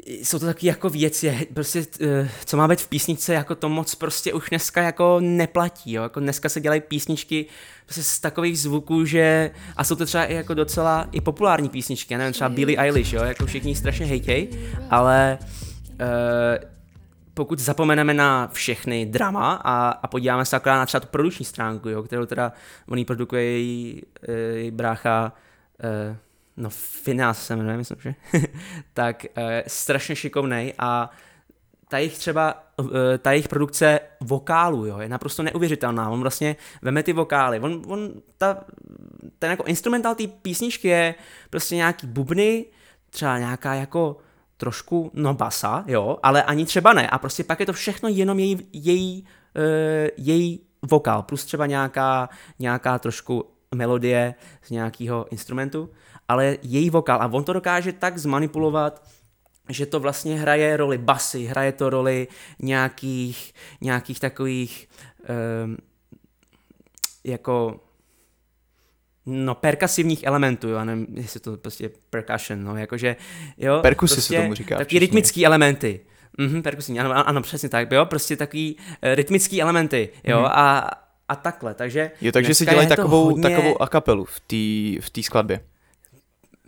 jsou 0.06 0.38
to 0.38 0.46
taky 0.46 0.66
jako 0.66 0.90
věci, 0.90 1.48
prostě, 1.54 1.86
eh, 2.00 2.30
co 2.44 2.56
má 2.56 2.68
být 2.68 2.80
v 2.80 2.88
písničce, 2.88 3.34
jako 3.34 3.54
to 3.54 3.68
moc 3.68 3.94
prostě 3.94 4.32
už 4.32 4.48
dneska 4.50 4.82
jako 4.82 5.20
neplatí, 5.20 5.92
jo, 5.92 6.02
jako 6.02 6.20
dneska 6.20 6.48
se 6.48 6.60
dělají 6.60 6.80
písničky 6.80 7.46
prostě 7.84 8.02
z 8.02 8.20
takových 8.20 8.58
zvuků, 8.58 9.04
že, 9.04 9.50
a 9.76 9.84
jsou 9.84 9.94
to 9.94 10.06
třeba 10.06 10.24
i 10.24 10.34
jako 10.34 10.54
docela 10.54 11.08
i 11.12 11.20
populární 11.20 11.68
písničky, 11.68 12.14
já 12.14 12.18
nevím, 12.18 12.32
třeba 12.32 12.50
Billie 12.50 12.78
Eilish, 12.78 13.12
jo, 13.12 13.24
jako 13.24 13.46
všichni 13.46 13.74
strašně 13.74 14.06
hejtěj, 14.06 14.48
ale 14.90 15.38
uh, 16.00 16.77
pokud 17.38 17.58
zapomeneme 17.58 18.14
na 18.14 18.48
všechny 18.52 19.06
drama 19.06 19.60
a, 19.64 19.90
a 19.90 20.06
podíváme 20.06 20.44
se 20.44 20.56
akorát 20.56 20.76
na 20.76 20.86
třeba 20.86 21.00
tu 21.00 21.06
produkční 21.06 21.44
stránku, 21.46 21.88
jo, 21.88 22.02
kterou 22.02 22.26
teda 22.26 22.52
on 22.88 23.04
produkuje 23.04 23.42
její, 23.42 24.02
eh, 24.28 24.32
její 24.32 24.70
brácha, 24.70 25.32
uh, 26.10 26.16
no 26.56 26.70
Finas 26.70 27.46
se 27.46 27.56
jmenuje, 27.56 27.76
myslím, 27.76 27.98
že, 28.00 28.14
tak 28.94 29.26
uh, 29.36 29.42
strašně 29.66 30.16
šikovnej 30.16 30.74
a 30.78 31.10
ta 31.88 31.98
jejich 31.98 32.18
třeba, 32.18 32.62
ta 33.18 33.30
jejich 33.30 33.48
produkce 33.48 34.00
vokálu, 34.20 34.86
jo, 34.86 34.98
je 34.98 35.08
naprosto 35.08 35.42
neuvěřitelná. 35.42 36.10
On 36.10 36.20
vlastně 36.20 36.56
veme 36.82 37.02
ty 37.02 37.12
vokály, 37.12 37.60
on, 37.60 37.82
on 37.86 38.12
ta, 38.38 38.64
ten 39.38 39.50
jako 39.50 39.64
instrumentál 39.64 40.14
té 40.14 40.26
písničky 40.26 40.88
je 40.88 41.14
prostě 41.50 41.76
nějaký 41.76 42.06
bubny, 42.06 42.64
třeba 43.10 43.38
nějaká 43.38 43.74
jako 43.74 44.16
trošku, 44.58 45.10
no 45.14 45.34
basa, 45.34 45.84
jo, 45.86 46.18
ale 46.22 46.42
ani 46.42 46.66
třeba 46.66 46.92
ne. 46.92 47.08
A 47.08 47.18
prostě 47.18 47.44
pak 47.44 47.60
je 47.60 47.66
to 47.66 47.72
všechno 47.72 48.08
jenom 48.08 48.38
její, 48.38 48.68
její, 48.72 49.24
uh, 49.56 50.08
její 50.16 50.60
vokál, 50.82 51.22
plus 51.22 51.44
třeba 51.44 51.66
nějaká, 51.66 52.28
nějaká 52.58 52.98
trošku 52.98 53.44
melodie 53.74 54.34
z 54.62 54.70
nějakého 54.70 55.26
instrumentu, 55.30 55.90
ale 56.28 56.56
její 56.62 56.90
vokál. 56.90 57.22
A 57.22 57.26
on 57.26 57.44
to 57.44 57.52
dokáže 57.52 57.92
tak 57.92 58.18
zmanipulovat, 58.18 59.02
že 59.68 59.86
to 59.86 60.00
vlastně 60.00 60.40
hraje 60.40 60.76
roli 60.76 60.98
basy, 60.98 61.44
hraje 61.44 61.72
to 61.72 61.90
roli 61.90 62.28
nějakých, 62.58 63.54
nějakých 63.80 64.20
takových 64.20 64.88
um, 65.64 65.76
jako 67.24 67.80
no, 69.28 69.54
perkasivních 69.54 70.24
elementů, 70.24 70.68
jo, 70.68 70.84
nevím, 70.84 71.06
jestli 71.10 71.40
to 71.40 71.56
prostě 71.56 71.90
percussion, 72.10 72.64
no, 72.64 72.76
jakože, 72.76 73.16
jo. 73.58 73.78
Perkusy 73.82 74.14
prostě 74.14 74.34
se 74.34 74.42
tomu 74.42 74.54
říká. 74.54 74.76
Taky 74.76 74.98
rytmický 74.98 75.46
elementy. 75.46 76.00
Mhm, 76.38 76.62
perkusivní, 76.62 77.00
ano, 77.00 77.28
ano, 77.28 77.42
přesně 77.42 77.68
tak, 77.68 77.92
jo, 77.92 78.06
prostě 78.06 78.36
takový 78.36 78.76
uh, 78.76 79.14
rytmický 79.14 79.62
elementy, 79.62 80.08
jo, 80.24 80.38
mm. 80.38 80.46
a, 80.46 80.90
a 81.28 81.36
takhle, 81.36 81.74
takže... 81.74 82.10
Jo, 82.20 82.32
takže 82.32 82.54
si 82.54 82.66
dělají 82.66 82.88
takovou, 82.88 83.24
hodně... 83.24 83.42
takovou 83.42 83.82
akapelu 83.82 84.24
v 84.24 84.40
té 84.40 85.06
v 85.06 85.10
tý 85.12 85.22
skladbě. 85.22 85.60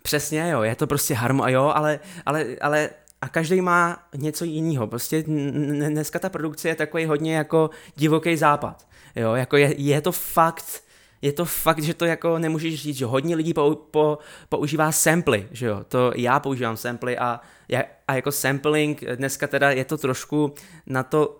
Přesně, 0.01 0.49
jo, 0.49 0.61
je 0.61 0.75
to 0.75 0.87
prostě 0.87 1.13
harmo, 1.13 1.47
jo, 1.47 1.71
ale, 1.75 1.99
ale, 2.25 2.45
ale 2.61 2.89
a 3.21 3.29
každý 3.29 3.61
má 3.61 4.03
něco 4.15 4.45
jiného. 4.45 4.87
Prostě 4.87 5.23
dneska 5.23 6.19
ta 6.19 6.29
produkce 6.29 6.67
je 6.67 6.75
takový 6.75 7.05
hodně 7.05 7.35
jako 7.35 7.69
divoký 7.95 8.37
západ. 8.37 8.87
Jo, 9.15 9.33
jako 9.33 9.57
je, 9.57 9.81
je 9.81 10.01
to 10.01 10.11
fakt 10.11 10.83
je 11.21 11.33
to 11.33 11.45
fakt, 11.45 11.83
že 11.83 11.93
to 11.93 12.05
jako 12.05 12.39
nemůžeš 12.39 12.81
říct, 12.81 12.97
že 12.97 13.05
hodně 13.05 13.35
lidí 13.35 13.53
po, 13.53 13.75
po, 13.75 14.17
používá 14.49 14.91
samply, 14.91 15.47
že 15.51 15.65
jo, 15.65 15.83
to 15.87 16.11
já 16.15 16.39
používám 16.39 16.77
samply 16.77 17.17
a, 17.17 17.41
a 18.07 18.13
jako 18.15 18.31
sampling 18.31 19.03
dneska 19.15 19.47
teda 19.47 19.71
je 19.71 19.85
to 19.85 19.97
trošku 19.97 20.53
na 20.85 21.03
to 21.03 21.37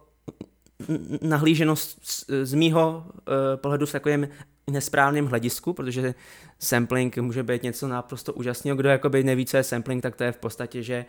nahlíženo 1.21 1.75
z, 1.75 1.95
z 2.43 2.53
mýho 2.53 3.05
uh, 3.05 3.23
pohledu 3.55 3.85
v 3.85 3.91
takovém 3.91 4.27
nesprávném 4.69 5.25
hledisku, 5.25 5.73
protože 5.73 6.15
sampling 6.59 7.17
může 7.17 7.43
být 7.43 7.63
něco 7.63 7.87
naprosto 7.87 8.33
úžasného. 8.33 8.77
Kdo 8.77 8.89
jakoby 8.89 9.23
neví, 9.23 9.45
co 9.45 9.57
je 9.57 9.63
sampling, 9.63 10.03
tak 10.03 10.15
to 10.15 10.23
je 10.23 10.31
v 10.31 10.37
podstatě, 10.37 10.83
že, 10.83 11.05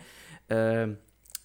uh, 0.87 0.95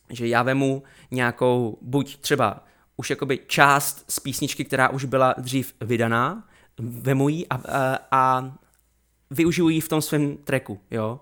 že 0.10 0.28
já 0.28 0.44
vemu 0.44 0.84
nějakou, 1.12 1.78
buď 1.82 2.18
třeba 2.18 2.64
už 2.98 3.10
jakoby 3.10 3.40
část 3.48 4.06
z 4.08 4.20
písničky, 4.20 4.66
která 4.66 4.90
už 4.90 5.06
byla 5.06 5.36
dřív 5.38 5.74
vydaná, 5.82 6.48
vemu 6.80 7.30
ji 7.30 7.48
a, 7.48 7.56
a, 7.56 8.00
a 8.12 8.52
využiju 9.32 9.70
ji 9.70 9.82
v 9.82 9.88
tom 9.90 10.02
svém 10.02 10.38
tracku, 10.38 10.80
jo. 10.92 11.20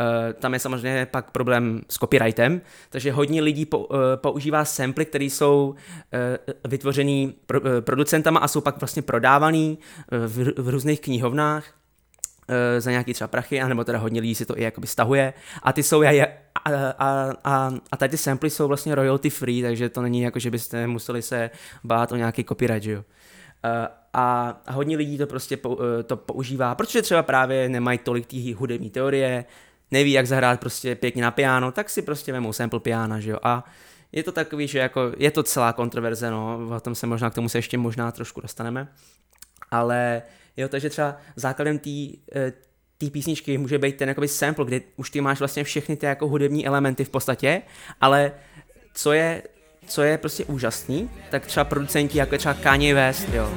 Uh, 0.00 0.32
tam 0.32 0.52
je 0.52 0.58
samozřejmě 0.58 1.06
pak 1.06 1.30
problém 1.30 1.80
s 1.88 1.98
copyrightem, 1.98 2.60
takže 2.90 3.12
hodně 3.12 3.42
lidí 3.42 3.66
po, 3.66 3.78
uh, 3.78 3.96
používá 4.16 4.64
samply, 4.64 5.04
které 5.04 5.24
jsou 5.24 5.74
uh, 5.74 6.70
vytvořený 6.70 7.34
pro, 7.46 7.60
uh, 7.60 7.66
producentama 7.80 8.40
a 8.40 8.48
jsou 8.48 8.60
pak 8.60 8.80
vlastně 8.80 9.02
prodávaný 9.02 9.78
uh, 10.12 10.18
v, 10.26 10.62
v 10.62 10.68
různých 10.68 11.00
knihovnách 11.00 11.64
uh, 12.48 12.54
za 12.78 12.90
nějaký 12.90 13.14
třeba 13.14 13.28
prachy, 13.28 13.60
anebo 13.60 13.84
teda 13.84 13.98
hodně 13.98 14.20
lidí 14.20 14.34
si 14.34 14.46
to 14.46 14.58
i 14.58 14.62
jakoby 14.62 14.86
stahuje 14.86 15.32
a 15.62 15.72
ty 15.72 15.82
jsou 15.82 16.02
a, 16.02 16.26
a, 16.64 17.30
a, 17.44 17.72
a 17.92 17.96
tady 17.96 18.10
ty 18.10 18.16
samply 18.16 18.50
jsou 18.50 18.68
vlastně 18.68 18.94
royalty 18.94 19.30
free, 19.30 19.62
takže 19.62 19.88
to 19.88 20.02
není 20.02 20.20
jako, 20.20 20.38
že 20.38 20.50
byste 20.50 20.86
museli 20.86 21.22
se 21.22 21.50
bát 21.84 22.12
o 22.12 22.16
nějaký 22.16 22.44
copyright, 22.44 22.88
jo. 22.88 23.04
A, 24.12 24.60
a 24.64 24.72
hodně 24.72 24.96
lidí 24.96 25.18
to 25.18 25.26
prostě 25.26 25.58
eh, 25.66 26.02
to 26.02 26.16
používá, 26.16 26.74
protože 26.74 27.02
třeba 27.02 27.22
právě 27.22 27.68
nemají 27.68 27.98
tolik 27.98 28.26
té 28.26 28.54
hudební 28.54 28.90
teorie, 28.90 29.44
neví, 29.90 30.12
jak 30.12 30.26
zahrát 30.26 30.60
prostě 30.60 30.94
pěkně 30.94 31.22
na 31.22 31.30
piano, 31.30 31.72
tak 31.72 31.90
si 31.90 32.02
prostě 32.02 32.32
vemou 32.32 32.52
sample 32.52 32.80
piana, 32.80 33.20
že 33.20 33.30
jo, 33.30 33.38
a 33.42 33.64
je 34.12 34.22
to 34.22 34.32
takový, 34.32 34.68
že 34.68 34.78
jako 34.78 35.12
je 35.16 35.30
to 35.30 35.42
celá 35.42 35.72
kontroverze, 35.72 36.30
no, 36.30 36.68
o 36.76 36.80
tom 36.80 36.94
se 36.94 37.06
možná 37.06 37.30
k 37.30 37.34
tomu 37.34 37.48
se 37.48 37.58
ještě 37.58 37.78
možná 37.78 38.12
trošku 38.12 38.40
dostaneme, 38.40 38.88
ale 39.70 40.22
jo, 40.56 40.68
takže 40.68 40.90
třeba 40.90 41.16
základem 41.36 41.78
té 41.78 41.90
eh, 42.34 42.52
písničky 43.10 43.58
může 43.58 43.78
být 43.78 43.96
ten 43.96 44.08
jakoby 44.08 44.28
sample, 44.28 44.64
kde 44.64 44.80
už 44.96 45.10
ty 45.10 45.20
máš 45.20 45.38
vlastně 45.38 45.64
všechny 45.64 45.96
ty 45.96 46.06
jako 46.06 46.28
hudební 46.28 46.66
elementy 46.66 47.04
v 47.04 47.10
podstatě, 47.10 47.62
ale 48.00 48.32
co 48.94 49.12
je 49.12 49.42
co 49.86 50.02
je 50.02 50.18
prostě 50.18 50.44
úžasný, 50.44 51.10
tak 51.30 51.46
třeba 51.46 51.64
producenti 51.64 52.18
jako 52.18 52.38
třeba 52.38 52.54
Kanye 52.54 52.94
West, 52.94 53.28
jo, 53.32 53.50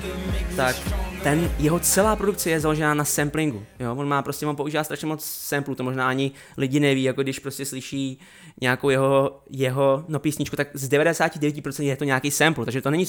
tak 0.55 0.75
ten, 1.23 1.51
jeho 1.59 1.79
celá 1.79 2.15
produkce 2.15 2.49
je 2.49 2.59
založená 2.59 2.93
na 2.93 3.05
samplingu, 3.05 3.65
jo, 3.79 3.95
on 3.95 4.07
má 4.07 4.21
prostě, 4.21 4.45
on 4.45 4.55
používá 4.55 4.83
strašně 4.83 5.07
moc 5.07 5.25
samplů, 5.25 5.75
to 5.75 5.83
možná 5.83 6.07
ani 6.07 6.31
lidi 6.57 6.79
neví, 6.79 7.03
jako 7.03 7.23
když 7.23 7.39
prostě 7.39 7.65
slyší 7.65 8.19
nějakou 8.61 8.89
jeho, 8.89 9.41
jeho 9.49 10.05
no 10.07 10.19
písničku, 10.19 10.55
tak 10.55 10.67
z 10.73 10.89
99% 10.89 11.83
je 11.83 11.95
to 11.95 12.03
nějaký 12.03 12.31
sample, 12.31 12.65
takže 12.65 12.81
to 12.81 12.91
není, 12.91 13.05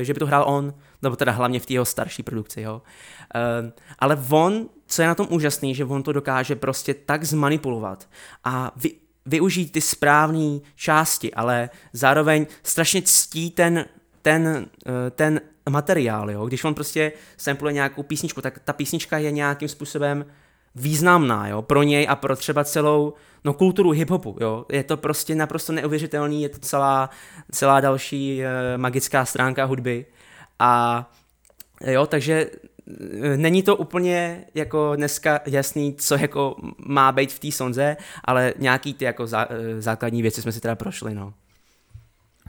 že 0.00 0.14
by 0.14 0.20
to 0.20 0.26
hrál 0.26 0.44
on, 0.46 0.74
nebo 1.02 1.16
teda 1.16 1.32
hlavně 1.32 1.60
v 1.60 1.66
té 1.66 1.72
jeho 1.72 1.84
starší 1.84 2.22
produkci, 2.22 2.60
jo, 2.60 2.82
uh, 3.34 3.70
ale 3.98 4.18
on, 4.30 4.68
co 4.86 5.02
je 5.02 5.08
na 5.08 5.14
tom 5.14 5.26
úžasný, 5.30 5.74
že 5.74 5.84
on 5.84 6.02
to 6.02 6.12
dokáže 6.12 6.56
prostě 6.56 6.94
tak 6.94 7.24
zmanipulovat 7.24 8.08
a 8.44 8.72
vy, 8.76 8.90
využít 9.26 9.72
ty 9.72 9.80
správné 9.80 10.60
části, 10.76 11.34
ale 11.34 11.70
zároveň 11.92 12.46
strašně 12.62 13.02
ctí 13.02 13.50
ten, 13.50 13.84
ten, 14.22 14.66
eh, 14.86 15.10
ten 15.10 15.40
materiál, 15.70 16.30
jo? 16.30 16.46
když 16.46 16.64
on 16.64 16.74
prostě 16.74 17.12
sampluje 17.36 17.72
nějakou 17.72 18.02
písničku, 18.02 18.40
tak 18.40 18.58
ta 18.58 18.72
písnička 18.72 19.18
je 19.18 19.30
nějakým 19.30 19.68
způsobem 19.68 20.26
významná, 20.74 21.48
jo, 21.48 21.62
pro 21.62 21.82
něj 21.82 22.06
a 22.10 22.16
pro 22.16 22.36
třeba 22.36 22.64
celou, 22.64 23.14
no, 23.44 23.54
kulturu 23.54 23.90
hiphopu, 23.90 24.36
jo, 24.40 24.64
je 24.72 24.84
to 24.84 24.96
prostě 24.96 25.34
naprosto 25.34 25.72
neuvěřitelný, 25.72 26.42
je 26.42 26.48
to 26.48 26.58
celá, 26.58 27.10
celá 27.52 27.80
další 27.80 28.42
e, 28.42 28.78
magická 28.78 29.24
stránka 29.24 29.64
hudby. 29.64 30.06
A 30.58 31.04
jo, 31.86 32.06
takže 32.06 32.50
není 33.36 33.62
to 33.62 33.76
úplně 33.76 34.44
jako 34.54 34.96
dneska 34.96 35.40
jasný, 35.46 35.94
co 35.94 36.16
jako 36.16 36.56
má 36.78 37.12
být 37.12 37.32
v 37.32 37.38
té 37.38 37.52
sonze, 37.52 37.96
ale 38.24 38.54
nějaký 38.58 38.94
ty 38.94 39.04
jako 39.04 39.26
zá, 39.26 39.48
základní 39.78 40.22
věci 40.22 40.42
jsme 40.42 40.52
si 40.52 40.60
teda 40.60 40.74
prošli, 40.74 41.14
no. 41.14 41.34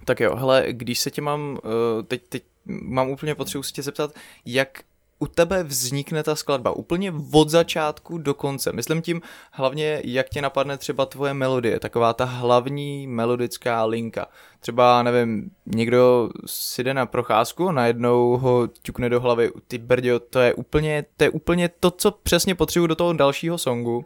Tak 0.05 0.19
jo, 0.19 0.35
hele, 0.35 0.65
když 0.69 0.99
se 0.99 1.11
tě 1.11 1.21
mám, 1.21 1.57
eh, 1.63 2.03
teď, 2.03 2.21
teď 2.29 2.43
mám 2.65 3.09
úplně 3.09 3.35
potřebu 3.35 3.63
se 3.63 3.71
tě 3.71 3.83
zeptat, 3.83 4.15
jak 4.45 4.83
u 5.19 5.27
tebe 5.27 5.63
vznikne 5.63 6.23
ta 6.23 6.35
skladba 6.35 6.71
úplně 6.71 7.13
od 7.31 7.49
začátku 7.49 8.17
do 8.17 8.33
konce. 8.33 8.71
Myslím 8.71 9.01
tím 9.01 9.21
hlavně, 9.51 10.01
jak 10.03 10.29
tě 10.29 10.41
napadne 10.41 10.77
třeba 10.77 11.05
tvoje 11.05 11.33
melodie, 11.33 11.79
taková 11.79 12.13
ta 12.13 12.25
hlavní 12.25 13.07
melodická 13.07 13.85
linka. 13.85 14.27
Třeba, 14.59 15.03
nevím, 15.03 15.51
někdo 15.65 16.29
si 16.45 16.83
jde 16.83 16.93
na 16.93 17.05
procházku, 17.05 17.71
najednou 17.71 18.37
ho 18.37 18.67
ťukne 18.81 19.09
do 19.09 19.19
hlavy, 19.19 19.51
ty 19.67 19.77
brďo, 19.77 20.19
to 20.19 20.39
je 20.39 20.53
úplně, 20.53 21.05
to 21.17 21.23
je 21.23 21.29
úplně 21.29 21.69
to, 21.69 21.91
co 21.91 22.11
přesně 22.11 22.55
potřebuji 22.55 22.87
do 22.87 22.95
toho 22.95 23.13
dalšího 23.13 23.57
songu. 23.57 24.05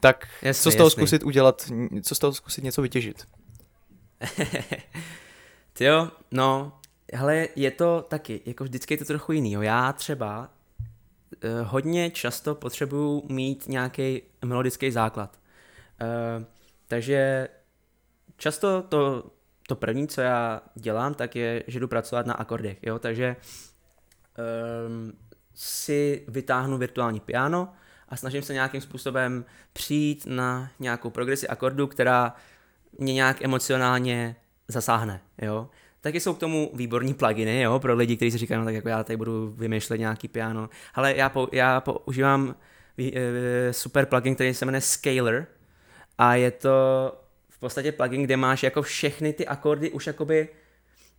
Tak 0.00 0.28
jasný, 0.42 0.62
co 0.62 0.70
z 0.70 0.74
toho 0.76 0.86
jasný. 0.86 1.00
zkusit 1.00 1.22
udělat, 1.22 1.70
co 2.02 2.14
z 2.14 2.18
toho 2.18 2.32
zkusit 2.32 2.64
něco 2.64 2.82
vytěžit? 2.82 3.24
Jo, 5.80 6.08
no, 6.30 6.72
Hele, 7.14 7.48
je 7.56 7.70
to 7.70 8.06
taky, 8.08 8.40
jako 8.44 8.64
vždycky 8.64 8.94
je 8.94 8.98
to 8.98 9.04
trochu 9.04 9.32
jiný. 9.32 9.52
Já 9.52 9.92
třeba 9.92 10.50
eh, 11.42 11.62
hodně 11.62 12.10
často 12.10 12.54
potřebuju 12.54 13.22
mít 13.28 13.68
nějaký 13.68 14.22
melodický 14.44 14.90
základ. 14.90 15.38
Eh, 16.00 16.44
takže 16.88 17.48
často 18.36 18.82
to, 18.82 19.30
to 19.68 19.76
první, 19.76 20.08
co 20.08 20.20
já 20.20 20.62
dělám, 20.74 21.14
tak 21.14 21.36
je, 21.36 21.64
že 21.66 21.80
jdu 21.80 21.88
pracovat 21.88 22.26
na 22.26 22.34
akordech. 22.34 22.78
Jo. 22.82 22.98
Takže 22.98 23.24
eh, 23.26 23.36
si 25.54 26.24
vytáhnu 26.28 26.78
virtuální 26.78 27.20
piano 27.20 27.72
a 28.08 28.16
snažím 28.16 28.42
se 28.42 28.52
nějakým 28.52 28.80
způsobem 28.80 29.44
přijít 29.72 30.26
na 30.26 30.70
nějakou 30.78 31.10
progresi 31.10 31.48
akordu, 31.48 31.86
která 31.86 32.36
mě 32.98 33.14
nějak 33.14 33.42
emocionálně 33.42 34.36
zasáhne. 34.68 35.20
Jo 35.42 35.70
taky 36.02 36.20
jsou 36.20 36.34
k 36.34 36.38
tomu 36.38 36.70
výborní 36.74 37.14
pluginy, 37.14 37.60
jo, 37.60 37.78
pro 37.78 37.94
lidi, 37.94 38.16
kteří 38.16 38.30
si 38.30 38.38
říkají, 38.38 38.58
no 38.58 38.64
tak 38.64 38.74
jako 38.74 38.88
já 38.88 39.04
tady 39.04 39.16
budu 39.16 39.50
vymýšlet 39.56 39.98
nějaký 39.98 40.28
piano. 40.28 40.68
Ale 40.94 41.16
já, 41.16 41.28
po, 41.28 41.48
já 41.52 41.80
používám 41.80 42.54
e, 42.98 43.72
super 43.72 44.06
plugin, 44.06 44.34
který 44.34 44.54
se 44.54 44.64
jmenuje 44.64 44.80
Scaler 44.80 45.46
a 46.18 46.34
je 46.34 46.50
to 46.50 46.70
v 47.48 47.58
podstatě 47.58 47.92
plugin, 47.92 48.22
kde 48.22 48.36
máš 48.36 48.62
jako 48.62 48.82
všechny 48.82 49.32
ty 49.32 49.46
akordy 49.46 49.90
už 49.90 50.06
jakoby 50.06 50.48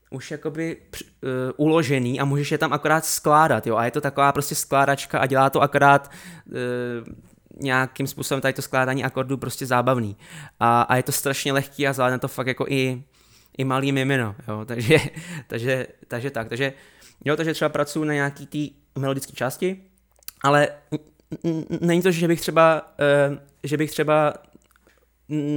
už 0.10 0.32
jakoby 0.32 0.78
uh, 0.78 1.30
uložený 1.58 2.20
a 2.20 2.26
můžeš 2.26 2.52
je 2.52 2.58
tam 2.58 2.74
akorát 2.74 3.06
skládat, 3.06 3.68
jo, 3.68 3.76
a 3.76 3.86
je 3.86 3.92
to 3.92 4.02
taková 4.02 4.32
prostě 4.32 4.56
skládačka 4.56 5.20
a 5.20 5.26
dělá 5.26 5.50
to 5.50 5.62
akorát 5.62 6.12
uh, 6.46 6.54
nějakým 7.60 8.08
způsobem 8.08 8.42
tady 8.42 8.54
to 8.54 8.62
skládání 8.62 9.04
akordů 9.04 9.38
prostě 9.38 9.66
zábavný. 9.66 10.18
A, 10.60 10.82
a 10.82 10.96
je 10.96 11.04
to 11.04 11.12
strašně 11.12 11.54
lehký 11.54 11.88
a 11.88 11.94
zvládne 11.94 12.20
to 12.20 12.28
fakt 12.28 12.48
jako 12.48 12.66
i, 12.68 13.04
i 13.58 13.64
malý 13.64 13.92
mimino, 13.92 14.36
jo, 14.48 14.66
takže, 14.66 14.98
takže, 15.48 15.88
takže 16.08 16.32
tak, 16.32 16.50
takže 16.50 16.74
jo, 17.26 17.36
takže 17.36 17.54
třeba 17.54 17.70
pracuji 17.70 18.04
na 18.04 18.14
nějaký 18.14 18.46
té 18.46 18.76
melodické 19.00 19.34
části, 19.34 19.84
ale 20.44 20.70
není 21.82 22.02
to, 22.02 22.12
že 22.12 22.28
bych 22.28 22.42
třeba, 22.42 22.96
uh, 23.30 23.38
že 23.64 23.78
bych 23.78 23.92
třeba 23.92 24.34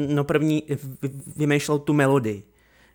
no 0.08 0.24
první 0.24 0.62
vymýšlel 1.36 1.78
tu 1.78 1.92
melodii. 1.92 2.42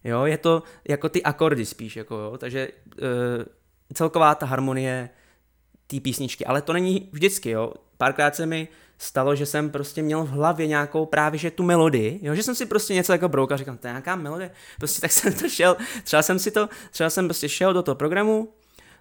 Jo, 0.03 0.25
je 0.25 0.38
to 0.38 0.63
jako 0.88 1.10
ty 1.10 1.24
akordy 1.24 1.65
spíš, 1.65 1.96
jako 1.96 2.15
jo, 2.15 2.38
takže 2.38 2.67
uh, 2.67 3.08
celková 3.93 4.36
ta 4.36 4.46
harmonie 4.46 5.10
té 5.88 6.00
písničky, 6.00 6.46
ale 6.46 6.62
to 6.62 6.74
není 6.74 7.10
vždycky, 7.12 7.50
jo. 7.50 7.74
Párkrát 7.98 8.36
se 8.36 8.46
mi 8.46 8.67
stalo, 9.01 9.36
že 9.36 9.46
jsem 9.46 9.70
prostě 9.70 10.01
měl 10.01 10.24
v 10.24 10.29
hlavě 10.29 10.67
nějakou 10.67 11.05
právě 11.05 11.38
že 11.38 11.51
tu 11.51 11.63
melodii, 11.63 12.20
jo, 12.22 12.36
že 12.36 12.43
jsem 12.43 12.55
si 12.55 12.65
prostě 12.65 12.93
něco 12.93 13.12
jako 13.12 13.29
brouk 13.29 13.51
a 13.51 13.58
říkám, 13.58 13.77
to 13.77 13.88
je 13.88 13.91
nějaká 13.91 14.15
melodie, 14.15 14.51
prostě 14.77 15.01
tak 15.01 15.12
jsem 15.12 15.34
to 15.34 15.50
šel, 15.50 15.77
třeba 16.03 16.22
jsem 16.22 16.39
si 16.39 16.51
to, 16.51 16.70
třeba 16.91 17.10
jsem 17.10 17.27
prostě 17.27 17.50
šel 17.50 17.74
do 17.74 17.84
toho 17.84 17.96
programu, 17.96 18.53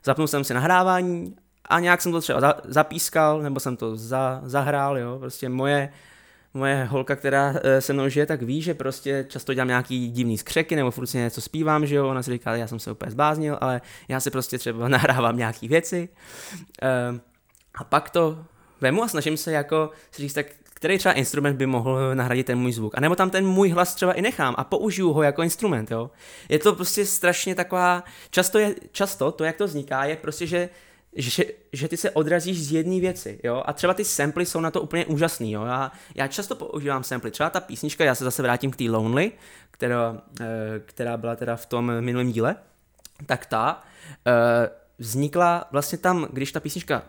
zapnul 0.04 0.26
jsem 0.26 0.44
si 0.44 0.54
nahrávání 0.54 1.36
a 1.64 1.80
nějak 1.80 2.02
jsem 2.02 2.12
to 2.12 2.20
třeba 2.20 2.40
za, 2.40 2.54
zapískal, 2.64 3.42
nebo 3.42 3.60
jsem 3.60 3.76
to 3.76 3.96
za, 3.96 4.40
zahrál, 4.44 4.98
jo, 4.98 5.18
prostě 5.18 5.48
moje, 5.48 5.92
moje 6.54 6.84
holka, 6.84 7.16
která 7.16 7.54
eh, 7.62 7.80
se 7.80 7.92
mnou 7.92 8.08
žije, 8.08 8.26
tak 8.26 8.42
ví, 8.42 8.62
že 8.62 8.74
prostě 8.74 9.26
často 9.28 9.54
dělám 9.54 9.68
nějaký 9.68 10.10
divný 10.10 10.38
skřeky 10.38 10.76
nebo 10.76 10.90
furt 10.90 11.06
si 11.06 11.18
něco 11.18 11.40
zpívám, 11.40 11.86
že 11.86 11.94
jo, 11.94 12.08
ona 12.08 12.22
si 12.22 12.30
říká, 12.30 12.56
já 12.56 12.66
jsem 12.66 12.78
se 12.78 12.92
úplně 12.92 13.10
zbláznil, 13.10 13.58
ale 13.60 13.80
já 14.08 14.20
si 14.20 14.30
prostě 14.30 14.58
třeba 14.58 14.88
nahrávám 14.88 15.36
nějaký 15.36 15.68
věci. 15.68 16.08
Ehm, 16.82 17.20
a 17.74 17.84
pak 17.84 18.10
to 18.10 18.44
vemu 18.80 19.02
a 19.02 19.08
snažím 19.08 19.36
se 19.36 19.52
jako 19.52 19.90
si 20.10 20.22
říct, 20.22 20.32
tak 20.32 20.46
který 20.80 20.98
třeba 20.98 21.12
instrument 21.12 21.56
by 21.56 21.66
mohl 21.66 22.14
nahradit 22.14 22.46
ten 22.46 22.58
můj 22.58 22.72
zvuk. 22.72 22.94
A 22.96 23.00
nebo 23.00 23.16
tam 23.16 23.30
ten 23.30 23.46
můj 23.46 23.70
hlas 23.70 23.94
třeba 23.94 24.12
i 24.12 24.22
nechám 24.22 24.54
a 24.58 24.64
použiju 24.64 25.12
ho 25.12 25.22
jako 25.22 25.42
instrument, 25.42 25.90
jo. 25.90 26.10
Je 26.48 26.58
to 26.58 26.72
prostě 26.72 27.06
strašně 27.06 27.54
taková, 27.54 28.04
často, 28.30 28.58
je, 28.58 28.74
často 28.92 29.32
to, 29.32 29.44
jak 29.44 29.56
to 29.56 29.64
vzniká, 29.66 30.04
je 30.04 30.16
prostě, 30.16 30.46
že 30.46 30.68
že, 31.16 31.44
že 31.72 31.88
ty 31.88 31.96
se 31.96 32.10
odrazíš 32.10 32.66
z 32.66 32.72
jedné 32.72 33.00
věci, 33.00 33.40
jo, 33.44 33.62
a 33.66 33.72
třeba 33.72 33.94
ty 33.94 34.04
samply 34.04 34.46
jsou 34.46 34.60
na 34.60 34.70
to 34.70 34.80
úplně 34.80 35.06
úžasný, 35.06 35.52
jo, 35.52 35.64
já, 35.64 35.92
já 36.14 36.26
často 36.26 36.54
používám 36.54 37.04
samply, 37.04 37.30
třeba 37.30 37.50
ta 37.50 37.60
písnička, 37.60 38.04
já 38.04 38.14
se 38.14 38.24
zase 38.24 38.42
vrátím 38.42 38.70
k 38.70 38.76
té 38.76 38.84
Lonely, 38.84 39.32
která, 39.70 40.22
eh, 40.40 40.46
která 40.84 41.16
byla 41.16 41.36
teda 41.36 41.56
v 41.56 41.66
tom 41.66 41.92
minulém 42.00 42.32
díle, 42.32 42.56
tak 43.26 43.46
ta 43.46 43.82
eh, 44.26 44.70
vznikla 44.98 45.68
vlastně 45.72 45.98
tam, 45.98 46.28
když 46.32 46.52
ta 46.52 46.60
písnička 46.60 47.02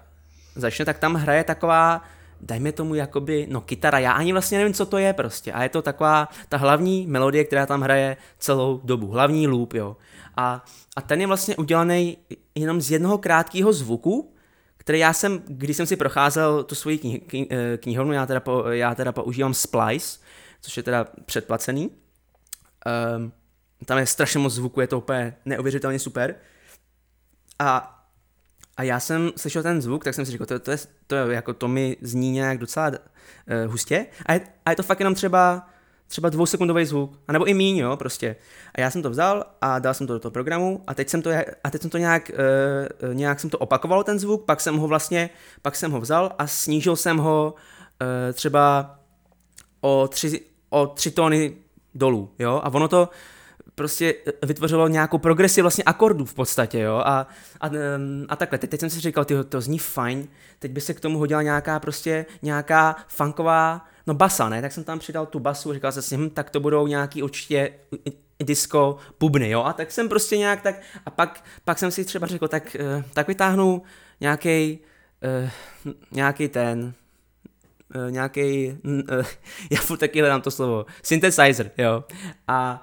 začne, 0.55 0.85
tak 0.85 0.99
tam 0.99 1.15
hraje 1.15 1.43
taková, 1.43 2.01
dajme 2.41 2.71
tomu 2.71 2.95
jakoby, 2.95 3.47
no 3.49 3.61
kytara, 3.61 3.99
já 3.99 4.11
ani 4.11 4.31
vlastně 4.31 4.57
nevím, 4.57 4.73
co 4.73 4.85
to 4.85 4.97
je 4.97 5.13
prostě, 5.13 5.53
a 5.53 5.63
je 5.63 5.69
to 5.69 5.81
taková 5.81 6.29
ta 6.49 6.57
hlavní 6.57 7.07
melodie, 7.07 7.43
která 7.43 7.65
tam 7.65 7.81
hraje 7.81 8.17
celou 8.37 8.81
dobu, 8.83 9.07
hlavní 9.07 9.47
loop, 9.47 9.73
jo. 9.73 9.97
A, 10.37 10.65
a 10.95 11.01
ten 11.01 11.21
je 11.21 11.27
vlastně 11.27 11.55
udělaný 11.55 12.17
jenom 12.55 12.81
z 12.81 12.91
jednoho 12.91 13.17
krátkého 13.17 13.73
zvuku, 13.73 14.33
který 14.77 14.99
já 14.99 15.13
jsem, 15.13 15.43
když 15.47 15.77
jsem 15.77 15.85
si 15.85 15.95
procházel 15.95 16.63
tu 16.63 16.75
svoji 16.75 16.97
knih, 16.97 17.23
knih, 17.27 17.47
eh, 17.51 17.77
knihovnu, 17.77 18.13
já 18.13 18.25
teda, 18.25 18.39
po, 18.39 18.63
já 18.69 18.95
teda 18.95 19.11
používám 19.11 19.53
Splice, 19.53 20.19
což 20.61 20.77
je 20.77 20.83
teda 20.83 21.07
předplacený. 21.25 21.91
Um, 23.15 23.31
tam 23.85 23.97
je 23.97 24.05
strašně 24.05 24.39
moc 24.39 24.53
zvuku, 24.53 24.81
je 24.81 24.87
to 24.87 24.97
úplně 24.97 25.35
neuvěřitelně 25.45 25.99
super. 25.99 26.35
A, 27.59 28.00
a 28.77 28.83
já 28.83 28.99
jsem 28.99 29.31
slyšel 29.37 29.63
ten 29.63 29.81
zvuk, 29.81 30.03
tak 30.03 30.13
jsem 30.13 30.25
si 30.25 30.31
říkal, 30.31 30.47
to, 30.47 30.59
to, 30.59 30.71
je, 30.71 30.77
to, 31.07 31.15
je, 31.15 31.35
jako 31.35 31.53
to 31.53 31.67
mi 31.67 31.97
zní 32.01 32.31
nějak 32.31 32.57
docela 32.57 32.89
uh, 32.89 33.71
hustě. 33.71 34.05
A 34.25 34.33
je, 34.33 34.41
a 34.65 34.69
je 34.69 34.75
to 34.75 34.83
fakt 34.83 34.99
jenom 34.99 35.15
třeba 35.15 35.67
třeba 36.11 36.29
dvousekundový 36.29 36.85
zvuk, 36.85 37.19
anebo 37.27 37.45
i 37.45 37.53
míň, 37.53 37.77
jo, 37.77 37.97
prostě. 37.97 38.35
A 38.75 38.81
já 38.81 38.91
jsem 38.91 39.01
to 39.01 39.09
vzal 39.09 39.45
a 39.61 39.79
dal 39.79 39.93
jsem 39.93 40.07
to 40.07 40.13
do 40.13 40.19
toho 40.19 40.31
programu 40.31 40.83
a 40.87 40.93
teď 40.93 41.09
jsem 41.09 41.21
to, 41.21 41.29
a 41.63 41.69
teď 41.69 41.81
jsem 41.81 41.89
to 41.89 41.97
nějak, 41.97 42.31
uh, 43.03 43.13
nějak 43.13 43.39
jsem 43.39 43.49
to 43.49 43.57
opakoval 43.57 44.03
ten 44.03 44.19
zvuk, 44.19 44.45
pak 44.45 44.61
jsem 44.61 44.77
ho 44.77 44.87
vlastně, 44.87 45.29
pak 45.61 45.75
jsem 45.75 45.91
ho 45.91 46.01
vzal 46.01 46.31
a 46.37 46.47
snížil 46.47 46.95
jsem 46.95 47.17
ho 47.17 47.53
uh, 48.01 48.33
třeba 48.33 48.95
o 49.81 50.07
tři, 50.07 50.41
o 50.69 50.87
tři 50.87 51.11
tóny 51.11 51.55
dolů, 51.95 52.31
jo, 52.39 52.61
a 52.63 52.73
ono 52.73 52.87
to, 52.87 53.09
prostě 53.75 54.15
vytvořilo 54.45 54.87
nějakou 54.87 55.17
progresi 55.17 55.61
vlastně 55.61 55.83
akordů 55.83 56.25
v 56.25 56.33
podstatě, 56.33 56.79
jo, 56.79 56.95
a, 56.95 57.27
a, 57.61 57.69
a 58.29 58.35
takhle. 58.35 58.57
Teď, 58.57 58.69
teď 58.69 58.79
jsem 58.79 58.89
si 58.89 58.99
říkal, 58.99 59.25
ty 59.25 59.35
to 59.49 59.61
zní 59.61 59.79
fajn, 59.79 60.27
teď 60.59 60.71
by 60.71 60.81
se 60.81 60.93
k 60.93 60.99
tomu 60.99 61.19
hodila 61.19 61.41
nějaká 61.41 61.79
prostě, 61.79 62.25
nějaká 62.41 62.95
funková 63.07 63.87
no 64.07 64.13
basa, 64.13 64.49
ne, 64.49 64.61
tak 64.61 64.71
jsem 64.71 64.83
tam 64.83 64.99
přidal 64.99 65.25
tu 65.25 65.39
basu, 65.39 65.73
říkal 65.73 65.91
jsem 65.91 66.03
si, 66.03 66.17
hm, 66.17 66.29
tak 66.29 66.49
to 66.49 66.59
budou 66.59 66.87
nějaký 66.87 67.23
určitě 67.23 67.73
disco 68.43 68.97
bubny, 69.19 69.49
jo, 69.49 69.63
a 69.63 69.73
tak 69.73 69.91
jsem 69.91 70.09
prostě 70.09 70.37
nějak 70.37 70.61
tak, 70.61 70.75
a 71.05 71.09
pak, 71.09 71.43
pak 71.63 71.79
jsem 71.79 71.91
si 71.91 72.05
třeba 72.05 72.27
řekl, 72.27 72.47
tak, 72.47 72.77
uh, 72.79 73.03
tak 73.13 73.27
vytáhnu 73.27 73.81
nějaký, 74.21 74.79
eh, 75.23 75.51
nějaký 76.11 76.47
ten, 76.47 76.93
eh, 77.95 78.11
nějaký, 78.11 78.77
já 79.71 79.81
furt 79.81 79.97
taky 79.97 80.19
hledám 80.19 80.41
to 80.41 80.51
slovo, 80.51 80.85
synthesizer, 81.03 81.71
jo, 81.77 82.03
a 82.47 82.81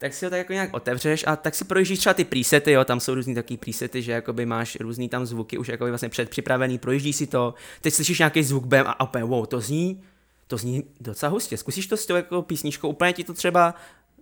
tak 0.00 0.14
si 0.14 0.24
ho 0.26 0.30
tak 0.30 0.38
jako 0.38 0.52
nějak 0.52 0.74
otevřeš 0.74 1.24
a 1.26 1.36
tak 1.36 1.54
si 1.54 1.64
projíždíš 1.64 1.98
třeba 1.98 2.14
ty 2.14 2.24
presety, 2.24 2.72
jo, 2.72 2.84
tam 2.84 3.00
jsou 3.00 3.14
různý 3.14 3.34
takový 3.34 3.56
presety, 3.56 4.02
že 4.02 4.12
jakoby 4.12 4.46
máš 4.46 4.76
různý 4.80 5.08
tam 5.08 5.26
zvuky 5.26 5.58
už 5.58 5.68
jakoby 5.68 5.90
vlastně 5.90 6.08
předpřipravený, 6.08 6.78
projíždíš 6.78 7.16
si 7.16 7.26
to, 7.26 7.54
teď 7.80 7.94
slyšíš 7.94 8.18
nějaký 8.18 8.42
zvuk 8.42 8.64
bem 8.64 8.86
a 8.88 9.00
opět, 9.00 9.24
wow, 9.24 9.46
to 9.46 9.60
zní, 9.60 10.02
to 10.46 10.56
zní 10.56 10.84
docela 11.00 11.32
hustě. 11.32 11.56
Zkusíš 11.56 11.86
to 11.86 11.96
s 11.96 12.06
tou 12.06 12.14
jako 12.14 12.42
písničkou, 12.42 12.88
úplně 12.88 13.12
ti 13.12 13.24
to 13.24 13.34
třeba 13.34 13.74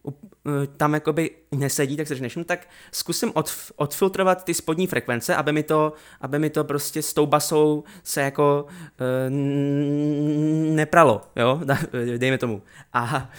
e, 0.08 0.66
tam 0.66 0.94
jakoby 0.94 1.30
nesedí, 1.52 1.96
tak 1.96 2.06
se 2.06 2.14
řekneš, 2.14 2.36
no 2.36 2.44
tak 2.44 2.68
zkusím 2.92 3.32
od, 3.34 3.52
odfiltrovat 3.76 4.44
ty 4.44 4.54
spodní 4.54 4.86
frekvence, 4.86 5.36
aby 5.36 5.52
mi 5.52 5.62
to, 5.62 5.92
aby 6.20 6.38
mi 6.38 6.50
to 6.50 6.64
prostě 6.64 7.02
s 7.02 7.14
tou 7.14 7.26
basou 7.26 7.84
se 8.02 8.20
jako 8.20 8.66
uh, 8.66 9.34
nepralo, 10.74 11.22
jo, 11.36 11.60
dejme 12.16 12.38
tomu. 12.38 12.62
A, 12.92 13.30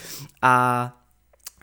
a 0.41 0.93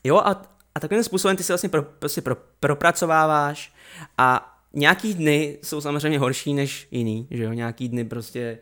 jo, 0.04 0.16
a, 0.16 0.55
a 0.76 0.80
takovým 0.80 1.04
způsobem 1.04 1.36
ty 1.36 1.42
se 1.42 1.52
vlastně 1.52 1.68
pro, 1.68 1.82
prostě 1.82 2.20
pro, 2.20 2.36
propracováváš 2.60 3.72
a 4.18 4.58
nějaký 4.72 5.14
dny 5.14 5.58
jsou 5.62 5.80
samozřejmě 5.80 6.18
horší 6.18 6.54
než 6.54 6.88
jiný, 6.90 7.28
že 7.30 7.42
jo, 7.42 7.52
nějaký 7.52 7.88
dny 7.88 8.04
prostě 8.04 8.58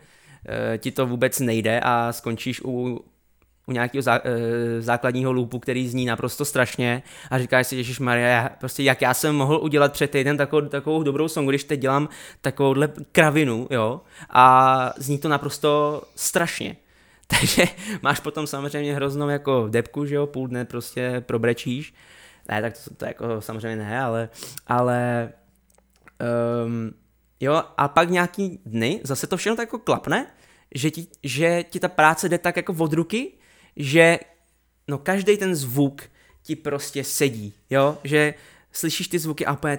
Eh, 0.49 0.79
ti 0.79 0.91
to 0.91 1.07
vůbec 1.07 1.41
nejde 1.41 1.81
a 1.81 2.13
skončíš 2.13 2.61
u, 2.65 3.05
u 3.67 3.73
nějakého 3.73 4.03
zá, 4.03 4.21
e, 4.25 4.83
základního 4.83 5.33
loopu, 5.33 5.59
který 5.59 5.89
zní 5.89 6.07
naprosto 6.07 6.45
strašně 6.45 7.03
a 7.31 7.39
říkáš 7.39 7.67
si, 7.67 7.77
Ježíš 7.77 7.99
Maria, 7.99 8.51
prostě 8.61 8.83
jak 8.83 9.03
já 9.03 9.15
jsem 9.15 9.37
mohl 9.37 9.57
udělat 9.63 9.93
před 9.93 10.11
týden 10.11 10.37
takovou, 10.37 10.69
takovou 10.69 11.03
dobrou 11.03 11.29
songu, 11.29 11.51
když 11.51 11.65
teď 11.65 11.81
dělám 11.81 12.09
takovouhle 12.41 12.89
kravinu, 13.13 13.69
jo, 13.71 14.01
a 14.31 14.93
zní 14.97 15.19
to 15.19 15.29
naprosto 15.29 16.03
strašně. 16.17 16.77
Takže 17.41 17.65
máš 18.03 18.21
potom 18.21 18.47
samozřejmě 18.47 18.95
hroznou 18.95 19.29
jako 19.29 19.69
depku, 19.71 20.07
že 20.07 20.15
jo, 20.15 20.27
půl 20.27 20.49
dne 20.49 20.65
prostě 20.65 21.23
probrečíš. 21.27 21.95
Ne, 22.49 22.63
tak 22.63 22.75
to, 22.85 22.95
to 22.95 23.05
jako 23.05 23.41
samozřejmě 23.41 23.77
ne, 23.77 24.01
ale, 24.01 24.29
ale 24.67 25.33
um, 26.65 26.95
Jo, 27.45 27.63
a 27.77 27.89
pak 27.89 28.11
nějaký 28.11 28.61
dny 28.67 29.01
zase 29.05 29.27
to 29.27 29.37
všechno 29.37 29.57
tak 29.57 29.69
jako 29.69 29.79
klapne, 29.79 30.27
že 30.75 30.91
ti, 30.91 31.07
že 31.23 31.65
ti 31.71 31.81
ta 31.81 31.89
práce 31.89 32.29
jde 32.29 32.39
tak 32.39 32.57
jako 32.57 32.75
od 32.79 32.93
ruky, 32.93 33.33
že 33.77 34.19
no 34.89 34.99
každý 34.99 35.37
ten 35.37 35.55
zvuk 35.55 36.03
ti 36.43 36.57
prostě 36.57 37.05
sedí, 37.05 37.55
jo, 37.71 37.99
že 38.05 38.35
slyšíš 38.73 39.09
ty 39.09 39.19
zvuky 39.19 39.47
a 39.47 39.53
úplně 39.53 39.79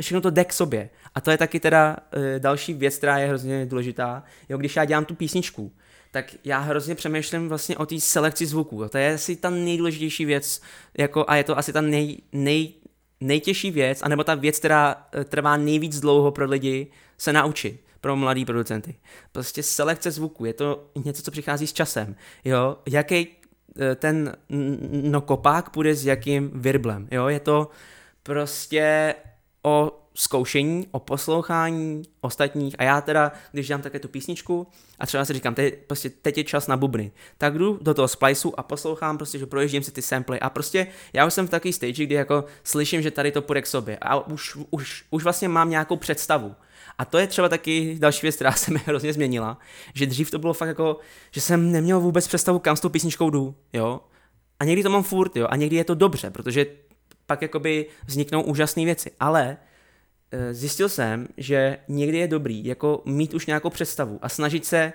všechno 0.00 0.20
to 0.20 0.30
jde 0.30 0.44
k 0.44 0.52
sobě. 0.52 0.90
A 1.14 1.20
to 1.20 1.30
je 1.30 1.38
taky 1.38 1.60
teda 1.60 1.96
e, 2.12 2.40
další 2.40 2.74
věc, 2.74 2.96
která 2.96 3.18
je 3.18 3.28
hrozně 3.28 3.66
důležitá. 3.66 4.22
Jo, 4.48 4.58
když 4.58 4.76
já 4.76 4.84
dělám 4.84 5.04
tu 5.04 5.14
písničku, 5.14 5.72
tak 6.14 6.34
já 6.44 6.58
hrozně 6.58 6.94
přemýšlím 6.94 7.48
vlastně 7.48 7.76
o 7.76 7.86
té 7.86 8.00
selekci 8.00 8.46
zvuků. 8.46 8.88
To 8.88 8.98
je 8.98 9.14
asi 9.14 9.36
ta 9.36 9.50
nejdůležitější 9.50 10.24
věc, 10.24 10.60
jako, 10.98 11.24
a 11.28 11.36
je 11.36 11.44
to 11.44 11.58
asi 11.58 11.72
ta 11.72 11.80
nej, 11.80 12.18
nej, 12.32 12.72
nejtěžší 13.20 13.70
věc, 13.70 14.02
anebo 14.02 14.24
ta 14.24 14.34
věc, 14.34 14.58
která 14.58 15.06
eh, 15.12 15.24
trvá 15.24 15.56
nejvíc 15.56 16.00
dlouho 16.00 16.30
pro 16.30 16.46
lidi, 16.46 16.86
se 17.18 17.32
naučit 17.32 17.84
pro 18.00 18.16
mladý 18.16 18.44
producenty. 18.44 18.94
Prostě 19.32 19.62
selekce 19.62 20.10
zvuku, 20.10 20.44
je 20.44 20.52
to 20.52 20.90
něco, 21.04 21.22
co 21.22 21.30
přichází 21.30 21.66
s 21.66 21.72
časem. 21.72 22.16
Jo, 22.44 22.76
jaký 22.88 23.28
eh, 23.80 23.94
ten 23.94 24.36
no 24.90 25.20
kopák 25.20 25.70
půjde 25.70 25.94
s 25.94 26.06
jakým 26.06 26.50
virblem. 26.54 27.08
Jo, 27.10 27.26
je 27.26 27.40
to 27.40 27.70
prostě 28.22 29.14
o 29.62 30.03
zkoušení, 30.16 30.88
o 30.90 30.98
poslouchání 30.98 32.02
ostatních 32.20 32.74
a 32.78 32.82
já 32.82 33.00
teda, 33.00 33.32
když 33.52 33.66
dělám 33.66 33.82
také 33.82 33.98
tu 33.98 34.08
písničku 34.08 34.66
a 34.98 35.06
třeba 35.06 35.24
si 35.24 35.32
říkám, 35.32 35.54
teď, 35.54 35.74
prostě 35.86 36.10
teď 36.10 36.38
je 36.38 36.44
čas 36.44 36.66
na 36.66 36.76
bubny, 36.76 37.12
tak 37.38 37.58
jdu 37.58 37.78
do 37.82 37.94
toho 37.94 38.08
spliceu 38.08 38.52
a 38.56 38.62
poslouchám 38.62 39.16
prostě, 39.16 39.38
že 39.38 39.46
projíždím 39.46 39.82
si 39.82 39.90
ty 39.90 40.02
samply 40.02 40.40
a 40.40 40.50
prostě 40.50 40.86
já 41.12 41.26
už 41.26 41.34
jsem 41.34 41.46
v 41.46 41.50
takové 41.50 41.72
stage, 41.72 42.06
kdy 42.06 42.14
jako 42.14 42.44
slyším, 42.64 43.02
že 43.02 43.10
tady 43.10 43.32
to 43.32 43.42
půjde 43.42 43.62
k 43.62 43.66
sobě 43.66 43.98
a 44.00 44.26
už, 44.26 44.56
už, 44.70 45.04
už 45.10 45.24
vlastně 45.24 45.48
mám 45.48 45.70
nějakou 45.70 45.96
představu. 45.96 46.54
A 46.98 47.04
to 47.04 47.18
je 47.18 47.26
třeba 47.26 47.48
taky 47.48 47.96
další 47.98 48.20
věc, 48.22 48.34
která 48.34 48.52
se 48.52 48.70
mi 48.70 48.80
hrozně 48.86 49.12
změnila, 49.12 49.58
že 49.94 50.06
dřív 50.06 50.30
to 50.30 50.38
bylo 50.38 50.52
fakt 50.52 50.68
jako, 50.68 50.98
že 51.30 51.40
jsem 51.40 51.72
neměl 51.72 52.00
vůbec 52.00 52.28
představu, 52.28 52.58
kam 52.58 52.76
s 52.76 52.80
tou 52.80 52.88
písničkou 52.88 53.30
jdu, 53.30 53.54
jo. 53.72 54.00
A 54.60 54.64
někdy 54.64 54.82
to 54.82 54.90
mám 54.90 55.02
furt, 55.02 55.36
jo, 55.36 55.46
a 55.50 55.56
někdy 55.56 55.76
je 55.76 55.84
to 55.84 55.94
dobře, 55.94 56.30
protože 56.30 56.66
pak 57.26 57.42
jakoby 57.42 57.86
vzniknou 58.06 58.42
úžasné 58.42 58.84
věci. 58.84 59.10
Ale 59.20 59.56
zjistil 60.50 60.88
jsem, 60.88 61.28
že 61.36 61.78
někdy 61.88 62.18
je 62.18 62.28
dobrý 62.28 62.64
jako 62.64 63.02
mít 63.04 63.34
už 63.34 63.46
nějakou 63.46 63.70
představu 63.70 64.18
a 64.22 64.28
snažit 64.28 64.66
se 64.66 64.92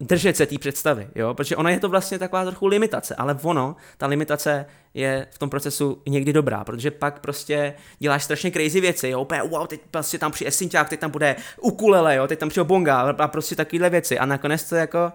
držet 0.00 0.36
se 0.36 0.46
té 0.46 0.58
představy, 0.58 1.08
jo, 1.14 1.34
protože 1.34 1.56
ona 1.56 1.70
je 1.70 1.80
to 1.80 1.88
vlastně 1.88 2.18
taková 2.18 2.44
trochu 2.44 2.66
limitace, 2.66 3.14
ale 3.14 3.38
ono, 3.42 3.76
ta 3.96 4.06
limitace 4.06 4.66
je 4.94 5.26
v 5.30 5.38
tom 5.38 5.50
procesu 5.50 6.02
někdy 6.08 6.32
dobrá, 6.32 6.64
protože 6.64 6.90
pak 6.90 7.20
prostě 7.20 7.74
děláš 7.98 8.24
strašně 8.24 8.50
crazy 8.50 8.80
věci, 8.80 9.08
jo, 9.08 9.22
úplně 9.22 9.42
wow, 9.42 9.66
teď 9.66 9.80
prostě 9.90 10.18
tam 10.18 10.32
přijde 10.32 10.50
synťák, 10.50 10.88
teď 10.88 11.00
tam 11.00 11.10
bude 11.10 11.36
ukulele, 11.60 12.16
jo, 12.16 12.26
teď 12.26 12.38
tam 12.38 12.48
přijde 12.48 12.64
bonga 12.64 13.00
a 13.00 13.28
prostě 13.28 13.56
takovéhle 13.56 13.90
věci. 13.90 14.18
A 14.18 14.26
nakonec 14.26 14.68
to 14.68 14.76
jako 14.76 15.12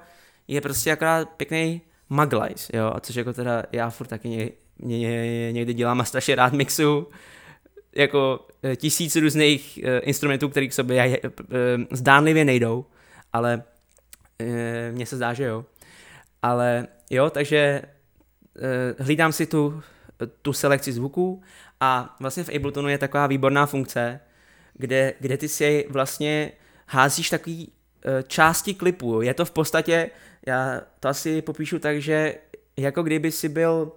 je 0.48 0.62
prostě 0.62 0.92
akorát 0.92 1.30
pěkný 1.30 1.82
maglajs, 2.10 2.70
jo, 2.74 2.92
a 2.96 3.00
což 3.00 3.16
jako 3.16 3.34
teda 3.34 3.64
já 3.72 3.90
furt 3.90 4.08
taky 4.08 4.30
ně, 4.30 4.50
ně, 4.80 5.52
někdy 5.52 5.74
dělám 5.74 6.02
a 6.02 6.04
strašně 6.04 6.36
rád 6.36 6.54
mixu, 6.54 7.08
jako 7.98 8.48
eh, 8.64 8.76
tisíc 8.76 9.16
různých 9.16 9.80
uh, 9.84 9.90
instrumentů, 10.02 10.50
které 10.50 10.68
k 10.68 10.74
sobě 10.74 11.20
uh, 11.20 11.32
zdánlivě 11.92 12.46
nejdou, 12.46 12.86
ale 13.34 13.64
mně 14.92 15.06
se 15.06 15.16
zdá, 15.16 15.34
že 15.34 15.44
jo. 15.44 15.66
Ale 16.42 16.88
jo, 17.10 17.30
takže 17.30 17.82
hlídám 19.00 19.32
si 19.32 19.46
tu, 19.46 19.84
tu 20.42 20.54
selekci 20.54 20.94
zvuků 20.94 21.42
a 21.80 22.16
vlastně 22.20 22.44
v 22.44 22.56
Abletonu 22.56 22.90
je 22.90 22.98
taková 22.98 23.28
výborná 23.28 23.66
funkce, 23.66 24.20
kde, 24.74 25.14
kde 25.20 25.38
ty 25.38 25.48
si 25.48 25.86
vlastně 25.90 26.52
házíš 26.88 27.30
takový 27.30 27.72
části 28.28 28.74
klipu. 28.74 29.22
Je 29.22 29.34
to 29.34 29.46
v 29.46 29.52
podstatě, 29.52 30.10
já 30.48 30.82
to 31.00 31.08
asi 31.08 31.42
popíšu 31.42 31.80
tak, 31.80 32.02
že 32.02 32.36
jako 32.78 33.04
kdyby 33.04 33.32
si 33.32 33.50
byl 33.50 33.92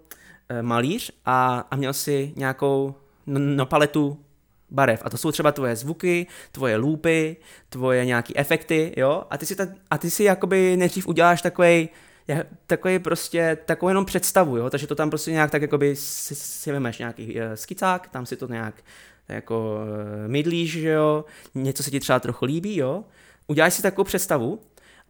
malíř 0.61 1.11
a, 1.25 1.67
a 1.71 1.75
měl 1.75 1.93
si 1.93 2.33
nějakou 2.35 2.95
no 3.25 3.65
paletu 3.65 4.19
barev. 4.69 5.01
A 5.05 5.09
to 5.09 5.17
jsou 5.17 5.31
třeba 5.31 5.51
tvoje 5.51 5.75
zvuky, 5.75 6.27
tvoje 6.51 6.77
loopy, 6.77 7.37
tvoje 7.69 8.05
nějaký 8.05 8.37
efekty, 8.37 8.93
jo? 8.97 9.23
A 9.29 9.37
ty 9.37 9.45
si, 9.45 9.55
ta, 9.55 9.67
a 9.89 9.97
ty 9.97 10.09
si 10.09 10.23
jakoby 10.23 10.77
nejdřív 10.77 11.07
uděláš 11.07 11.41
takový 11.41 11.89
takový 12.67 12.99
prostě, 12.99 13.57
takovou 13.65 13.89
jenom 13.89 14.05
představu, 14.05 14.57
jo, 14.57 14.69
takže 14.69 14.87
to 14.87 14.95
tam 14.95 15.09
prostě 15.09 15.31
nějak 15.31 15.51
tak 15.51 15.61
jakoby 15.61 15.95
si, 15.95 16.35
si 16.35 16.71
vemeš 16.71 16.97
nějaký 16.97 17.35
uh, 17.35 17.41
skicák, 17.55 18.07
tam 18.07 18.25
si 18.25 18.37
to 18.37 18.47
nějak 18.47 18.83
jako 19.27 19.79
uh, 19.81 20.31
mydlíš, 20.31 20.71
že 20.71 20.89
jo, 20.89 21.25
něco 21.55 21.83
se 21.83 21.91
ti 21.91 21.99
třeba 21.99 22.19
trochu 22.19 22.45
líbí, 22.45 22.77
jo, 22.77 23.03
uděláš 23.47 23.73
si 23.73 23.81
takovou 23.81 24.03
představu 24.03 24.61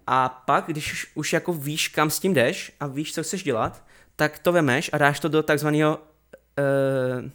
a 0.07 0.29
pak, 0.29 0.65
když 0.67 0.93
už, 0.93 1.11
už 1.15 1.33
jako 1.33 1.53
víš, 1.53 1.87
kam 1.87 2.09
s 2.09 2.19
tím 2.19 2.33
jdeš 2.33 2.71
a 2.79 2.87
víš, 2.87 3.13
co 3.13 3.23
chceš 3.23 3.43
dělat, 3.43 3.85
tak 4.15 4.39
to 4.39 4.51
vemeš 4.51 4.89
a 4.93 4.97
dáš 4.97 5.19
to 5.19 5.27
do 5.27 5.43
takzvaného 5.43 5.97
uh, 5.97 7.29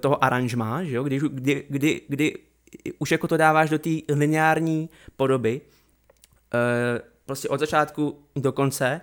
toho 0.00 0.24
aranžma, 0.24 0.84
že 0.84 0.96
jo? 0.96 1.02
Kdy, 1.02 1.20
kdy, 1.20 1.64
kdy, 1.68 2.00
kdy 2.08 2.34
už 2.98 3.12
jako 3.12 3.28
to 3.28 3.36
dáváš 3.36 3.70
do 3.70 3.78
té 3.78 3.90
lineární 4.08 4.90
podoby, 5.16 5.60
eh, 6.54 7.00
prostě 7.26 7.48
od 7.48 7.60
začátku 7.60 8.18
do 8.36 8.52
konce 8.52 9.00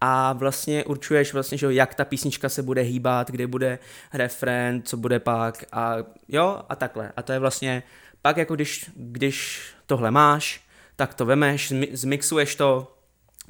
a 0.00 0.32
vlastně 0.32 0.84
určuješ 0.84 1.32
vlastně, 1.32 1.58
že 1.58 1.66
jo, 1.66 1.70
jak 1.70 1.94
ta 1.94 2.04
písnička 2.04 2.48
se 2.48 2.62
bude 2.62 2.82
hýbat, 2.82 3.30
kde 3.30 3.46
bude 3.46 3.78
refrén, 4.12 4.82
co 4.82 4.96
bude 4.96 5.20
pak 5.20 5.64
a 5.72 5.96
jo 6.28 6.62
a 6.68 6.76
takhle. 6.76 7.12
A 7.16 7.22
to 7.22 7.32
je 7.32 7.38
vlastně 7.38 7.82
pak 8.22 8.36
jako 8.36 8.54
když, 8.54 8.90
když 8.96 9.62
tohle 9.86 10.10
máš, 10.10 10.60
tak 10.96 11.14
to 11.14 11.26
vemeš, 11.26 11.72
zmixuješ 11.92 12.54
to, 12.54 12.96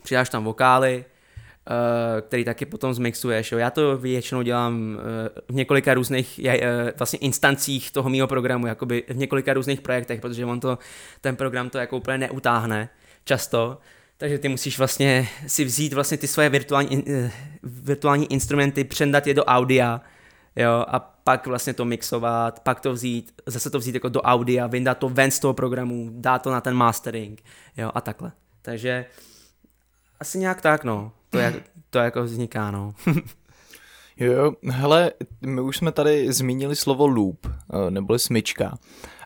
přidáš 0.03 0.29
tam 0.29 0.45
vokály, 0.45 1.05
Eh, 1.05 1.18
který 2.21 2.45
taky 2.45 2.67
potom 2.67 2.95
zmixuješ. 2.95 3.53
Jo. 3.53 3.59
Já 3.59 3.71
to 3.71 3.99
většinou 3.99 4.43
dělám 4.43 4.99
eh, 4.99 5.41
v 5.49 5.55
několika 5.55 5.95
různých 5.95 6.41
eh, 6.45 6.93
vlastně 6.99 7.19
instancích 7.19 7.91
toho 7.91 8.11
mého 8.11 8.27
programu, 8.27 8.67
jakoby 8.67 9.05
v 9.09 9.17
několika 9.17 9.55
různých 9.55 9.81
projektech, 9.81 10.21
protože 10.21 10.45
on 10.45 10.61
to, 10.61 10.79
ten 11.21 11.37
program 11.37 11.71
to 11.71 11.79
jako 11.79 11.97
úplně 11.97 12.19
neutáhne 12.19 12.89
často, 13.25 13.79
takže 14.17 14.39
ty 14.39 14.49
musíš 14.49 14.79
vlastně 14.79 15.29
si 15.47 15.65
vzít 15.65 15.93
vlastně 15.93 16.19
ty 16.19 16.29
svoje 16.29 16.49
virtuální, 16.49 17.05
virtuální 17.63 18.33
instrumenty, 18.33 18.85
přendat 18.85 19.27
je 19.27 19.35
do 19.35 19.45
audia, 19.45 20.01
jo, 20.57 20.85
a 20.89 20.99
pak 20.99 21.47
vlastně 21.47 21.75
to 21.75 21.85
mixovat, 21.85 22.61
pak 22.61 22.81
to 22.81 22.93
vzít, 22.93 23.33
zase 23.47 23.71
to 23.71 23.79
vzít 23.79 23.95
jako 23.95 24.09
do 24.09 24.21
audia, 24.21 24.67
vyndat 24.67 24.99
to 24.99 25.09
ven 25.09 25.31
z 25.31 25.39
toho 25.39 25.55
programu, 25.55 26.09
dát 26.13 26.43
to 26.43 26.51
na 26.51 26.61
ten 26.61 26.75
mastering, 26.75 27.43
jo, 27.77 27.91
a 27.95 28.01
takhle. 28.01 28.33
Takže 28.63 29.07
asi 30.21 30.39
nějak 30.39 30.63
tak, 30.63 30.85
no 30.85 31.13
to, 31.31 31.39
jak, 31.39 31.55
to 31.91 31.99
jako 31.99 32.23
vzniká, 32.23 32.71
no. 32.71 32.95
jo, 34.17 34.53
hele, 34.71 35.13
my 35.41 35.61
už 35.61 35.77
jsme 35.77 35.93
tady 35.93 36.33
zmínili 36.33 36.77
slovo 36.77 37.07
loop, 37.07 37.47
eh, 37.47 37.91
neboli 37.91 38.19
smyčka. 38.19 38.79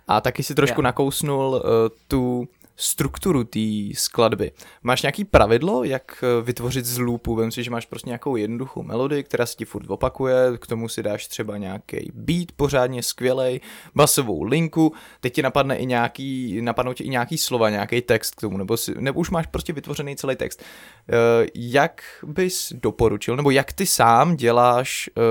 A 0.08 0.20
taky 0.20 0.42
si 0.42 0.54
trošku 0.54 0.80
yeah. 0.80 0.84
nakousnul 0.84 1.50
uh, 1.50 1.60
tu 2.08 2.48
strukturu 2.76 3.44
té 3.44 3.60
skladby. 3.94 4.52
Máš 4.82 5.02
nějaký 5.02 5.24
pravidlo, 5.24 5.84
jak 5.84 6.24
eh, 6.24 6.42
vytvořit 6.42 6.84
z 6.84 6.98
loopu? 6.98 7.34
Vem 7.34 7.50
si, 7.50 7.64
že 7.64 7.70
máš 7.70 7.86
prostě 7.86 8.08
nějakou 8.08 8.36
jednoduchou 8.36 8.82
melodii, 8.82 9.22
která 9.22 9.46
se 9.46 9.56
ti 9.56 9.64
furt 9.64 9.90
opakuje, 9.90 10.36
k 10.58 10.66
tomu 10.66 10.88
si 10.88 11.02
dáš 11.02 11.26
třeba 11.26 11.56
nějaký 11.56 12.12
beat 12.14 12.52
pořádně 12.56 13.02
skvělej, 13.02 13.60
basovou 13.94 14.42
linku, 14.42 14.92
teď 15.20 15.34
ti 15.34 15.42
napadne 15.42 15.76
i 15.76 15.86
nějaký, 15.86 16.62
napadnou 16.62 16.92
ti 16.92 17.04
i 17.04 17.08
nějaký 17.08 17.38
slova, 17.38 17.70
nějaký 17.70 18.00
text 18.00 18.34
k 18.34 18.40
tomu, 18.40 18.56
nebo, 18.56 18.76
si, 18.76 18.94
nebo 19.00 19.20
už 19.20 19.30
máš 19.30 19.46
prostě 19.46 19.72
vytvořený 19.72 20.16
celý 20.16 20.36
text. 20.36 20.62
Eh, 20.62 21.46
jak 21.54 22.02
bys 22.26 22.72
doporučil, 22.72 23.36
nebo 23.36 23.50
jak 23.50 23.72
ty 23.72 23.86
sám 23.86 24.36
děláš 24.36 25.10
eh, 25.18 25.22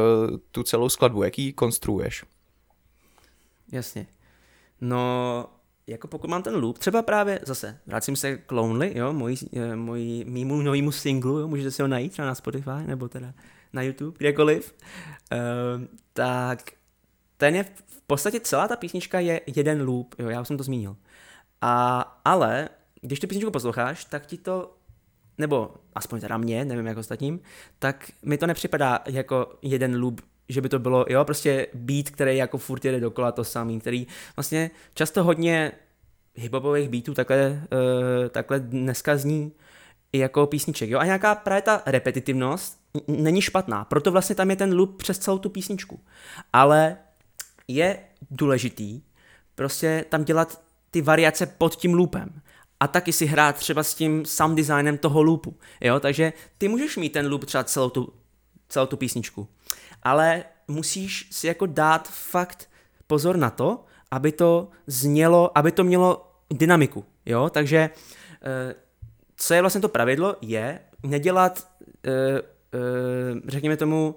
tu 0.52 0.64
celou 0.64 0.90
skladbu, 0.90 1.24
jak 1.24 1.40
ji 1.40 1.54
konstruuješ? 1.54 2.24
Jasně. 3.72 4.08
No, 4.82 5.46
jako 5.92 6.08
pokud 6.08 6.30
mám 6.30 6.44
ten 6.44 6.56
loop, 6.56 6.78
třeba 6.78 7.02
právě 7.02 7.40
zase, 7.46 7.78
vracím 7.88 8.16
se 8.16 8.38
k 8.38 8.52
Lonely, 8.52 8.98
jo, 8.98 9.14
mojí, 9.14 9.38
eh, 9.54 9.76
mojí, 9.76 10.26
mýmu 10.26 10.62
novému 10.62 10.92
singlu, 10.92 11.40
jo, 11.40 11.48
můžete 11.48 11.72
si 11.72 11.82
ho 11.82 11.88
najít 11.88 12.12
třeba 12.12 12.28
na 12.28 12.36
Spotify, 12.36 12.86
nebo 12.86 13.10
teda 13.10 13.34
na 13.74 13.82
YouTube, 13.82 14.18
kdekoliv, 14.18 14.76
uh, 15.32 15.84
tak 16.14 16.72
ten 17.38 17.56
je 17.56 17.64
v 17.86 18.02
podstatě 18.08 18.40
celá 18.40 18.68
ta 18.68 18.76
písnička 18.76 19.20
je 19.20 19.42
jeden 19.56 19.82
loop, 19.82 20.16
jo, 20.20 20.30
já 20.30 20.42
už 20.42 20.48
jsem 20.48 20.58
to 20.58 20.64
zmínil. 20.64 20.96
A, 21.62 22.02
ale, 22.26 22.70
když 23.02 23.20
tu 23.20 23.28
písničku 23.28 23.52
posloucháš, 23.52 24.06
tak 24.06 24.26
ti 24.26 24.38
to, 24.38 24.78
nebo 25.38 25.74
aspoň 25.96 26.20
teda 26.22 26.38
mě, 26.38 26.66
nevím 26.66 26.86
jak 26.86 26.98
ostatním, 26.98 27.40
tak 27.80 28.12
mi 28.24 28.38
to 28.38 28.48
nepřipadá 28.48 29.00
jako 29.08 29.58
jeden 29.62 30.02
loop 30.02 30.22
že 30.52 30.62
by 30.62 30.70
to 30.70 30.80
bylo, 30.80 31.06
jo, 31.10 31.26
prostě 31.26 31.68
beat, 31.74 32.10
který 32.10 32.38
jako 32.38 32.58
furt 32.58 32.86
jede 32.86 33.00
dokola 33.00 33.32
to 33.32 33.44
samý, 33.44 33.80
který 33.80 34.08
vlastně 34.36 34.72
často 34.94 35.24
hodně 35.24 35.72
hiphopových 36.36 36.90
beatů 36.90 37.14
takhle, 37.14 37.50
uh, 37.52 38.30
takhle 38.30 38.60
dneska 38.60 39.18
zní 39.18 39.52
i 40.14 40.18
jako 40.18 40.48
písniček, 40.48 40.90
jo, 40.90 41.00
a 41.00 41.06
nějaká 41.06 41.36
právě 41.36 41.62
ta 41.62 41.82
repetitivnost 41.86 42.80
není 43.08 43.42
špatná, 43.42 43.86
proto 43.86 44.12
vlastně 44.12 44.36
tam 44.36 44.50
je 44.50 44.56
ten 44.56 44.74
loop 44.74 44.98
přes 44.98 45.20
celou 45.20 45.38
tu 45.38 45.50
písničku, 45.50 46.00
ale 46.54 46.98
je 47.68 48.00
důležitý 48.32 49.02
prostě 49.56 50.06
tam 50.10 50.24
dělat 50.24 50.62
ty 50.92 51.02
variace 51.02 51.46
pod 51.46 51.76
tím 51.76 51.94
loopem 51.94 52.42
a 52.80 52.88
taky 52.88 53.14
si 53.14 53.26
hrát 53.26 53.56
třeba 53.56 53.84
s 53.84 53.96
tím 53.96 54.26
sound 54.26 54.58
designem 54.58 54.98
toho 54.98 55.24
loopu, 55.24 55.58
jo, 55.82 56.00
takže 56.00 56.34
ty 56.58 56.68
můžeš 56.68 56.98
mít 56.98 57.10
ten 57.10 57.28
loop 57.28 57.46
třeba 57.46 57.64
celou 57.64 57.90
tu, 57.90 58.14
celou 58.70 58.86
tu 58.86 58.98
písničku 58.98 59.48
ale 60.04 60.44
musíš 60.68 61.28
si 61.32 61.48
jako 61.48 61.66
dát 61.66 62.08
fakt 62.08 62.70
pozor 63.08 63.38
na 63.38 63.50
to, 63.50 63.86
aby 64.12 64.32
to 64.32 64.70
znělo, 64.88 65.58
aby 65.58 65.72
to 65.72 65.84
mělo 65.84 66.32
dynamiku, 66.54 67.06
jo, 67.26 67.50
takže 67.50 67.90
eh, 68.44 68.76
co 69.36 69.54
je 69.54 69.62
vlastně 69.62 69.82
to 69.82 69.90
pravidlo, 69.90 70.36
je 70.42 70.80
nedělat, 71.04 71.68
eh, 72.06 72.12
eh, 72.74 73.42
řekněme 73.48 73.78
tomu, 73.78 74.16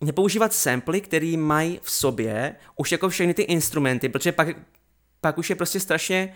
nepoužívat 0.00 0.52
samply, 0.52 1.00
které 1.00 1.36
mají 1.36 1.80
v 1.82 1.90
sobě 1.90 2.56
už 2.76 2.92
jako 2.92 3.08
všechny 3.08 3.34
ty 3.34 3.42
instrumenty, 3.42 4.08
protože 4.08 4.32
pak, 4.32 4.48
pak 5.20 5.38
už 5.38 5.50
je 5.50 5.56
prostě 5.56 5.80
strašně 5.80 6.34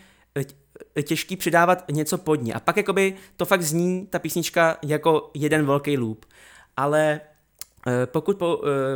těžký 1.02 1.36
přidávat 1.36 1.84
něco 1.90 2.18
pod 2.18 2.42
ně. 2.42 2.54
A 2.54 2.60
pak 2.60 2.76
jakoby 2.76 3.14
to 3.36 3.44
fakt 3.44 3.62
zní 3.62 4.06
ta 4.06 4.18
písnička 4.18 4.76
jako 4.82 5.30
jeden 5.34 5.66
velký 5.66 5.98
loop. 5.98 6.24
Ale 6.76 7.20
pokud 8.06 8.42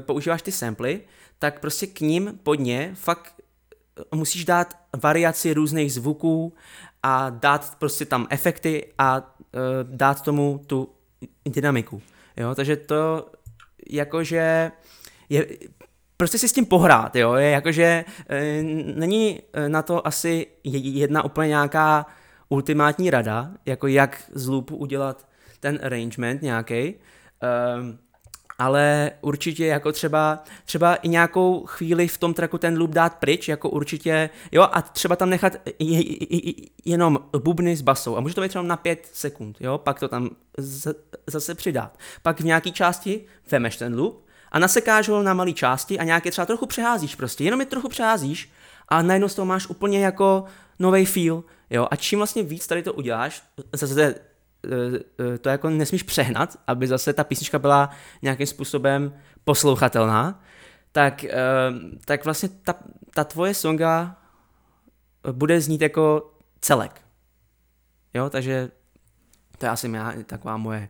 používáš 0.01 0.43
ty 0.43 0.53
samply, 0.53 1.01
tak 1.39 1.61
prostě 1.61 1.87
k 1.87 2.01
ním 2.01 2.39
pod 2.43 2.55
ně 2.55 2.91
fakt 2.95 3.35
musíš 4.15 4.45
dát 4.45 4.77
variaci 5.03 5.55
různých 5.55 5.93
zvuků 5.93 6.55
a 7.03 7.31
dát 7.31 7.77
prostě 7.79 8.05
tam 8.05 8.27
efekty 8.31 8.93
a 8.99 9.37
dát 9.83 10.23
tomu 10.23 10.65
tu 10.67 10.89
dynamiku. 11.47 12.03
Jo, 12.37 12.55
takže 12.55 12.77
to 12.77 13.31
jakože 13.91 14.73
je, 15.29 15.47
prostě 16.17 16.39
si 16.39 16.49
s 16.49 16.53
tím 16.53 16.67
pohrát, 16.67 17.17
jo, 17.17 17.35
je 17.35 17.51
jakože 17.51 18.05
e, 18.29 18.63
není 18.95 19.41
na 19.69 19.83
to 19.83 20.07
asi 20.07 20.47
jedna 20.73 21.25
úplně 21.25 21.49
nějaká 21.49 22.07
ultimátní 22.49 23.11
rada, 23.11 23.51
jako 23.67 23.87
jak 23.87 24.23
z 24.35 24.47
loopu 24.47 24.77
udělat 24.77 25.29
ten 25.61 25.79
arrangement 25.83 26.43
nějaký, 26.43 26.75
e, 26.75 26.95
ale 28.59 29.11
určitě 29.21 29.67
jako 29.67 29.93
třeba, 29.93 30.45
třeba 30.65 30.95
i 30.95 31.09
nějakou 31.09 31.67
chvíli 31.67 32.09
v 32.09 32.19
tom 32.19 32.35
tracku 32.35 32.59
ten 32.59 32.79
loop 32.79 32.91
dát 32.91 33.15
pryč, 33.15 33.49
jako 33.49 33.71
určitě, 33.71 34.31
jo, 34.53 34.69
a 34.73 34.83
třeba 34.83 35.17
tam 35.17 35.31
nechat 35.31 35.53
jenom 36.85 37.19
bubny 37.39 37.77
s 37.77 37.83
basou. 37.83 38.17
A 38.17 38.21
může 38.21 38.35
to 38.35 38.41
být 38.41 38.49
třeba 38.49 38.65
na 38.65 38.77
pět 38.77 39.09
sekund, 39.13 39.57
jo, 39.61 39.79
pak 39.79 40.01
to 40.01 40.09
tam 40.09 40.31
zase 41.27 41.55
přidat. 41.55 41.99
Pak 42.23 42.41
v 42.41 42.45
nějaké 42.45 42.71
části 42.71 43.25
vemeš 43.51 43.77
ten 43.77 43.99
loop 43.99 44.27
a 44.53 44.59
nasekáš 44.59 45.09
ho 45.09 45.23
na 45.23 45.35
malé 45.35 45.53
části 45.53 45.99
a 45.99 46.05
nějaké 46.05 46.31
třeba 46.31 46.47
trochu 46.47 46.67
přeházíš 46.67 47.15
prostě, 47.15 47.45
jenom 47.45 47.61
je 47.61 47.67
trochu 47.67 47.89
přeházíš 47.89 48.53
a 48.89 49.03
najednou 49.03 49.29
z 49.29 49.35
toho 49.35 49.47
máš 49.47 49.67
úplně 49.67 50.05
jako 50.05 50.45
nový 50.79 51.07
feel, 51.07 51.45
jo, 51.71 51.89
a 51.91 51.97
čím 51.97 52.19
vlastně 52.19 52.43
víc 52.43 52.67
tady 52.67 52.83
to 52.83 52.93
uděláš, 52.93 53.43
zase 53.73 54.15
to 55.41 55.49
jako 55.49 55.71
nesmíš 55.71 56.03
přehnat, 56.03 56.57
aby 56.67 56.87
zase 56.87 57.13
ta 57.13 57.25
písnička 57.25 57.59
byla 57.59 57.91
nějakým 58.23 58.47
způsobem 58.47 59.13
poslouchatelná, 59.45 60.43
tak, 60.93 61.25
eh, 61.25 61.35
tak 62.05 62.25
vlastně 62.25 62.49
ta, 62.49 62.75
ta 63.15 63.25
tvoje 63.25 63.55
songa 63.55 64.17
bude 65.33 65.61
znít 65.61 65.81
jako 65.81 66.31
celek. 66.61 67.01
Jo, 68.15 68.31
takže 68.31 68.71
to 69.59 69.67
je 69.67 69.71
asi 69.71 69.89
mě, 69.89 70.01
taková 70.27 70.57
moje, 70.57 70.89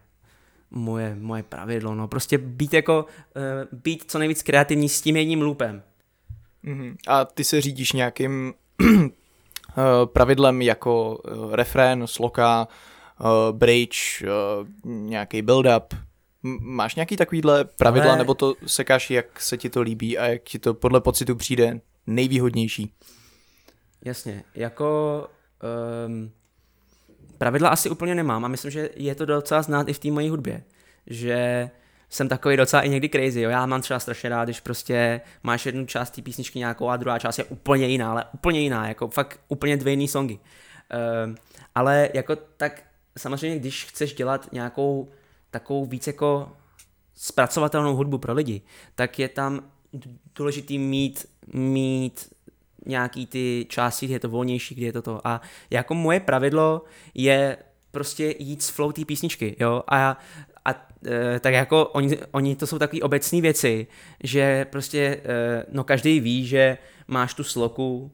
moje, 0.70 1.16
moje 1.20 1.42
pravidlo, 1.42 1.94
no, 1.94 2.08
prostě 2.08 2.38
být 2.38 2.74
jako, 2.74 3.06
být 3.72 4.10
co 4.10 4.18
nejvíc 4.18 4.42
kreativní 4.42 4.88
s 4.88 5.02
tím 5.02 5.16
jedním 5.16 5.42
loopem. 5.42 5.82
Mm-hmm. 6.64 6.96
A 7.08 7.24
ty 7.24 7.44
se 7.44 7.60
řídíš 7.60 7.92
nějakým 7.92 8.54
pravidlem 10.04 10.62
jako 10.62 11.22
refrén, 11.52 12.06
sloka, 12.06 12.68
uh, 13.20 13.56
bridge, 13.58 14.22
uh, 14.22 14.68
nějaký 14.84 15.42
build-up. 15.42 15.86
Máš 16.60 16.94
nějaký 16.94 17.16
takovýhle 17.16 17.64
pravidla, 17.64 18.08
Ale... 18.08 18.18
nebo 18.18 18.34
to 18.34 18.54
sekáš, 18.66 19.10
jak 19.10 19.40
se 19.40 19.56
ti 19.56 19.70
to 19.70 19.80
líbí 19.80 20.18
a 20.18 20.26
jak 20.26 20.42
ti 20.42 20.58
to 20.58 20.74
podle 20.74 21.00
pocitu 21.00 21.36
přijde 21.36 21.80
nejvýhodnější? 22.06 22.94
Jasně, 24.04 24.44
jako 24.54 25.26
um, 26.06 26.30
pravidla 27.38 27.68
asi 27.68 27.90
úplně 27.90 28.14
nemám 28.14 28.44
a 28.44 28.48
myslím, 28.48 28.70
že 28.70 28.90
je 28.96 29.14
to 29.14 29.26
docela 29.26 29.62
znát 29.62 29.88
i 29.88 29.92
v 29.92 29.98
té 29.98 30.10
mojí 30.10 30.28
hudbě, 30.28 30.62
že 31.06 31.70
jsem 32.10 32.28
takový 32.28 32.56
docela 32.56 32.82
i 32.82 32.88
někdy 32.88 33.08
crazy, 33.08 33.40
jo. 33.40 33.50
Já 33.50 33.66
mám 33.66 33.82
třeba 33.82 34.00
strašně 34.00 34.28
rád, 34.28 34.44
když 34.44 34.60
prostě 34.60 35.20
máš 35.42 35.66
jednu 35.66 35.86
část 35.86 36.10
té 36.10 36.22
písničky 36.22 36.58
nějakou 36.58 36.88
a 36.88 36.96
druhá 36.96 37.18
část 37.18 37.38
je 37.38 37.44
úplně 37.44 37.86
jiná, 37.86 38.10
ale 38.10 38.24
úplně 38.34 38.60
jiná, 38.60 38.88
jako 38.88 39.08
fakt 39.08 39.40
úplně 39.48 39.76
dvě 39.76 39.90
jiný 39.92 40.08
songy. 40.08 40.38
Um, 41.24 41.34
ale 41.74 42.08
jako 42.14 42.36
tak 42.36 42.82
samozřejmě, 43.18 43.58
když 43.58 43.84
chceš 43.84 44.14
dělat 44.14 44.52
nějakou 44.52 45.08
takovou 45.50 45.86
víc 45.86 46.06
jako 46.06 46.52
zpracovatelnou 47.14 47.96
hudbu 47.96 48.18
pro 48.18 48.34
lidi, 48.34 48.62
tak 48.94 49.18
je 49.18 49.28
tam 49.28 49.60
důležitý 50.34 50.78
mít, 50.78 51.26
mít 51.52 52.32
nějaký 52.86 53.26
ty 53.26 53.66
části, 53.68 54.06
kde 54.06 54.14
je 54.14 54.20
to 54.20 54.28
volnější, 54.28 54.74
kde 54.74 54.86
je 54.86 54.92
to 54.92 55.02
to. 55.02 55.26
A 55.26 55.40
jako 55.70 55.94
moje 55.94 56.20
pravidlo 56.20 56.84
je 57.14 57.56
prostě 57.90 58.34
jít 58.38 58.62
s 58.62 58.68
flow 58.68 58.92
té 58.92 59.04
písničky, 59.04 59.56
jo, 59.60 59.82
a, 59.88 60.18
a 60.64 60.88
e, 61.06 61.40
tak 61.40 61.54
jako 61.54 61.86
oni, 61.86 62.18
oni 62.30 62.56
to 62.56 62.66
jsou 62.66 62.78
takové 62.78 63.02
obecné 63.02 63.40
věci, 63.40 63.86
že 64.22 64.64
prostě, 64.64 65.20
e, 65.24 65.64
no 65.72 65.84
každý 65.84 66.20
ví, 66.20 66.46
že 66.46 66.78
máš 67.08 67.34
tu 67.34 67.44
sloku 67.44 68.12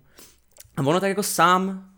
a 0.77 0.81
ono 0.81 1.01
tak 1.01 1.09
jako 1.09 1.23
sám 1.23 1.94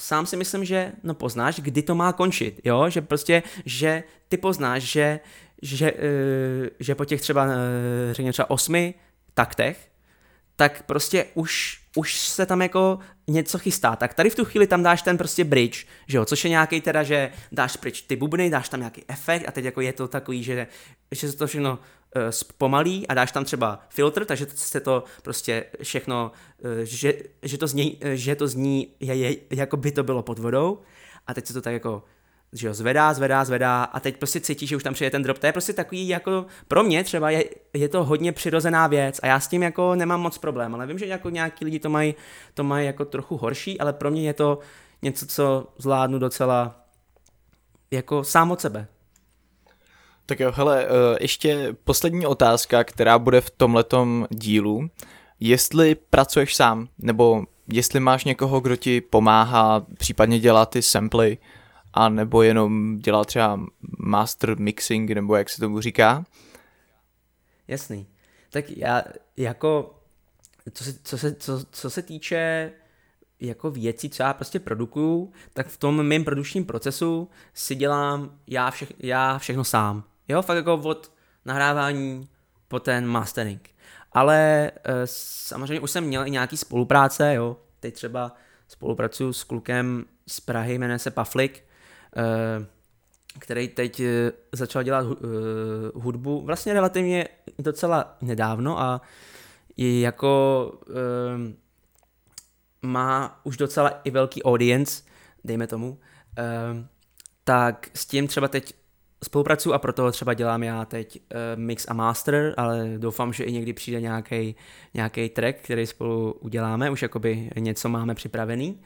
sám 0.00 0.26
si 0.26 0.36
myslím, 0.36 0.64
že 0.64 0.92
no 1.02 1.14
poznáš, 1.14 1.60
kdy 1.60 1.82
to 1.82 1.94
má 1.94 2.12
končit, 2.12 2.60
jo, 2.64 2.90
že 2.90 3.00
prostě, 3.00 3.42
že 3.64 4.02
ty 4.28 4.36
poznáš, 4.36 4.82
že, 4.82 5.20
že, 5.62 5.92
uh, 5.92 5.98
že 6.80 6.94
po 6.94 7.04
těch 7.04 7.20
třeba, 7.20 7.44
uh, 7.44 7.50
řekněme 8.12 8.32
třeba 8.32 8.50
osmi 8.50 8.94
taktech, 9.34 9.90
tak 10.56 10.82
prostě 10.82 11.26
už, 11.34 11.80
už 11.96 12.20
se 12.20 12.46
tam 12.46 12.62
jako 12.62 12.98
něco 13.28 13.58
chystá. 13.58 13.96
Tak 13.96 14.14
tady 14.14 14.30
v 14.30 14.34
tu 14.34 14.44
chvíli 14.44 14.66
tam 14.66 14.82
dáš 14.82 15.02
ten 15.02 15.18
prostě 15.18 15.44
bridge, 15.44 15.86
že 16.06 16.18
jo, 16.18 16.24
což 16.24 16.44
je 16.44 16.50
nějaký 16.50 16.80
teda, 16.80 17.02
že 17.02 17.30
dáš 17.52 17.76
pryč 17.76 18.02
ty 18.02 18.16
bubny, 18.16 18.50
dáš 18.50 18.68
tam 18.68 18.80
nějaký 18.80 19.04
efekt 19.08 19.48
a 19.48 19.52
teď 19.52 19.64
jako 19.64 19.80
je 19.80 19.92
to 19.92 20.08
takový, 20.08 20.42
že, 20.42 20.66
že 21.10 21.30
se 21.30 21.36
to 21.36 21.46
všechno 21.46 21.78
zpomalí 22.30 23.06
a 23.06 23.14
dáš 23.14 23.32
tam 23.32 23.44
třeba 23.44 23.80
filtr, 23.88 24.24
takže 24.24 24.46
se 24.54 24.80
to 24.80 25.04
prostě 25.22 25.64
všechno, 25.82 26.32
uh, 26.58 26.70
že, 26.82 27.14
že, 27.42 27.58
to 27.58 27.66
zní, 27.66 27.96
uh, 27.96 28.10
že 28.10 28.36
to 28.36 28.48
zní, 28.48 28.88
je, 29.00 29.16
je, 29.16 29.36
jako 29.50 29.76
by 29.76 29.92
to 29.92 30.02
bylo 30.02 30.22
pod 30.22 30.38
vodou 30.38 30.78
a 31.26 31.34
teď 31.34 31.46
se 31.46 31.52
to 31.52 31.62
tak 31.62 31.72
jako 31.72 32.04
že 32.52 32.66
jo, 32.66 32.74
zvedá, 32.74 33.14
zvedá, 33.14 33.44
zvedá 33.44 33.84
a 33.84 34.00
teď 34.00 34.16
prostě 34.16 34.40
cítí, 34.40 34.66
že 34.66 34.76
už 34.76 34.82
tam 34.82 34.94
přijde 34.94 35.10
ten 35.10 35.22
drop. 35.22 35.38
To 35.38 35.46
je 35.46 35.52
prostě 35.52 35.72
takový 35.72 36.08
jako, 36.08 36.46
pro 36.68 36.82
mě 36.82 37.04
třeba 37.04 37.30
je, 37.30 37.44
je 37.74 37.88
to 37.88 38.04
hodně 38.04 38.32
přirozená 38.32 38.86
věc 38.86 39.20
a 39.22 39.26
já 39.26 39.40
s 39.40 39.48
tím 39.48 39.62
jako 39.62 39.94
nemám 39.94 40.20
moc 40.20 40.38
problém, 40.38 40.74
ale 40.74 40.86
vím, 40.86 40.98
že 40.98 41.06
jako 41.06 41.30
nějaký 41.30 41.64
lidi 41.64 41.78
to 41.78 41.90
mají, 41.90 42.14
to 42.54 42.64
mají 42.64 42.86
jako 42.86 43.04
trochu 43.04 43.36
horší, 43.36 43.80
ale 43.80 43.92
pro 43.92 44.10
mě 44.10 44.22
je 44.22 44.34
to 44.34 44.58
něco, 45.02 45.26
co 45.26 45.66
zvládnu 45.78 46.18
docela 46.18 46.84
jako 47.90 48.24
sám 48.24 48.50
od 48.50 48.60
sebe. 48.60 48.86
Tak 50.30 50.40
jo, 50.40 50.52
hele, 50.54 50.84
eh, 50.84 50.88
ještě 51.20 51.76
poslední 51.84 52.26
otázka, 52.26 52.84
která 52.84 53.18
bude 53.18 53.40
v 53.40 53.50
tomhletom 53.50 54.26
dílu. 54.30 54.90
Jestli 55.40 55.94
pracuješ 55.94 56.56
sám, 56.56 56.88
nebo 56.98 57.44
jestli 57.72 58.00
máš 58.00 58.24
někoho, 58.24 58.60
kdo 58.60 58.76
ti 58.76 59.00
pomáhá, 59.00 59.86
případně 59.98 60.38
dělá 60.38 60.66
ty 60.66 60.82
samply, 60.82 61.38
a 61.94 62.08
nebo 62.08 62.42
jenom 62.42 62.98
dělá 62.98 63.24
třeba 63.24 63.60
master 63.98 64.58
mixing, 64.58 65.10
nebo 65.10 65.36
jak 65.36 65.50
se 65.50 65.60
tomu 65.60 65.80
říká? 65.80 66.24
Jasný. 67.68 68.06
Tak 68.50 68.70
já 68.70 69.02
jako, 69.36 69.94
co 70.72 70.84
se, 70.84 70.94
co 71.02 71.18
se, 71.18 71.34
co, 71.34 71.64
co 71.70 71.90
se 71.90 72.02
týče 72.02 72.72
jako 73.40 73.70
věcí, 73.70 74.10
co 74.10 74.22
já 74.22 74.32
prostě 74.34 74.60
produkuju, 74.60 75.32
tak 75.52 75.66
v 75.66 75.76
tom 75.76 76.02
mém 76.02 76.24
produčním 76.24 76.64
procesu 76.64 77.30
si 77.54 77.74
dělám 77.74 78.38
já, 78.46 78.70
vše, 78.70 78.86
já 78.98 79.38
všechno 79.38 79.64
sám. 79.64 80.09
Jo, 80.30 80.42
fakt 80.42 80.56
jako 80.56 80.74
od 80.74 81.12
nahrávání 81.44 82.28
po 82.68 82.80
ten 82.80 83.06
mastering. 83.06 83.70
Ale 84.12 84.70
e, 84.84 84.92
samozřejmě 85.04 85.80
už 85.80 85.90
jsem 85.90 86.04
měl 86.04 86.26
i 86.26 86.30
nějaký 86.30 86.56
spolupráce, 86.56 87.34
jo. 87.34 87.56
Teď 87.80 87.94
třeba 87.94 88.34
spolupracuju 88.68 89.32
s 89.32 89.44
klukem 89.44 90.04
z 90.26 90.40
Prahy, 90.40 90.78
jmenuje 90.78 90.98
se 90.98 91.10
Paflik, 91.10 91.64
e, 92.16 92.66
který 93.38 93.68
teď 93.68 94.00
e, 94.00 94.32
začal 94.52 94.82
dělat 94.82 95.06
hudbu 95.94 96.40
vlastně 96.40 96.72
relativně 96.72 97.28
docela 97.58 98.16
nedávno 98.20 98.80
a 98.80 99.00
je 99.76 100.00
jako 100.00 100.72
e, 100.88 101.54
má 102.82 103.40
už 103.44 103.56
docela 103.56 103.88
i 104.04 104.10
velký 104.10 104.42
audience, 104.42 105.02
dejme 105.44 105.66
tomu, 105.66 105.98
e, 106.38 106.44
tak 107.44 107.90
s 107.94 108.06
tím 108.06 108.26
třeba 108.26 108.48
teď 108.48 108.79
spolupracuju 109.24 109.72
a 109.72 109.78
proto 109.78 110.12
třeba 110.12 110.34
dělám 110.34 110.62
já 110.62 110.84
teď 110.84 111.20
uh, 111.20 111.36
mix 111.60 111.86
a 111.88 111.94
master, 111.94 112.54
ale 112.56 112.94
doufám, 112.98 113.32
že 113.32 113.44
i 113.44 113.52
někdy 113.52 113.72
přijde 113.72 114.00
nějaký 114.94 115.28
track, 115.28 115.58
který 115.62 115.86
spolu 115.86 116.32
uděláme, 116.32 116.90
už 116.90 117.02
jakoby 117.02 117.50
něco 117.58 117.88
máme 117.88 118.14
připravený. 118.14 118.80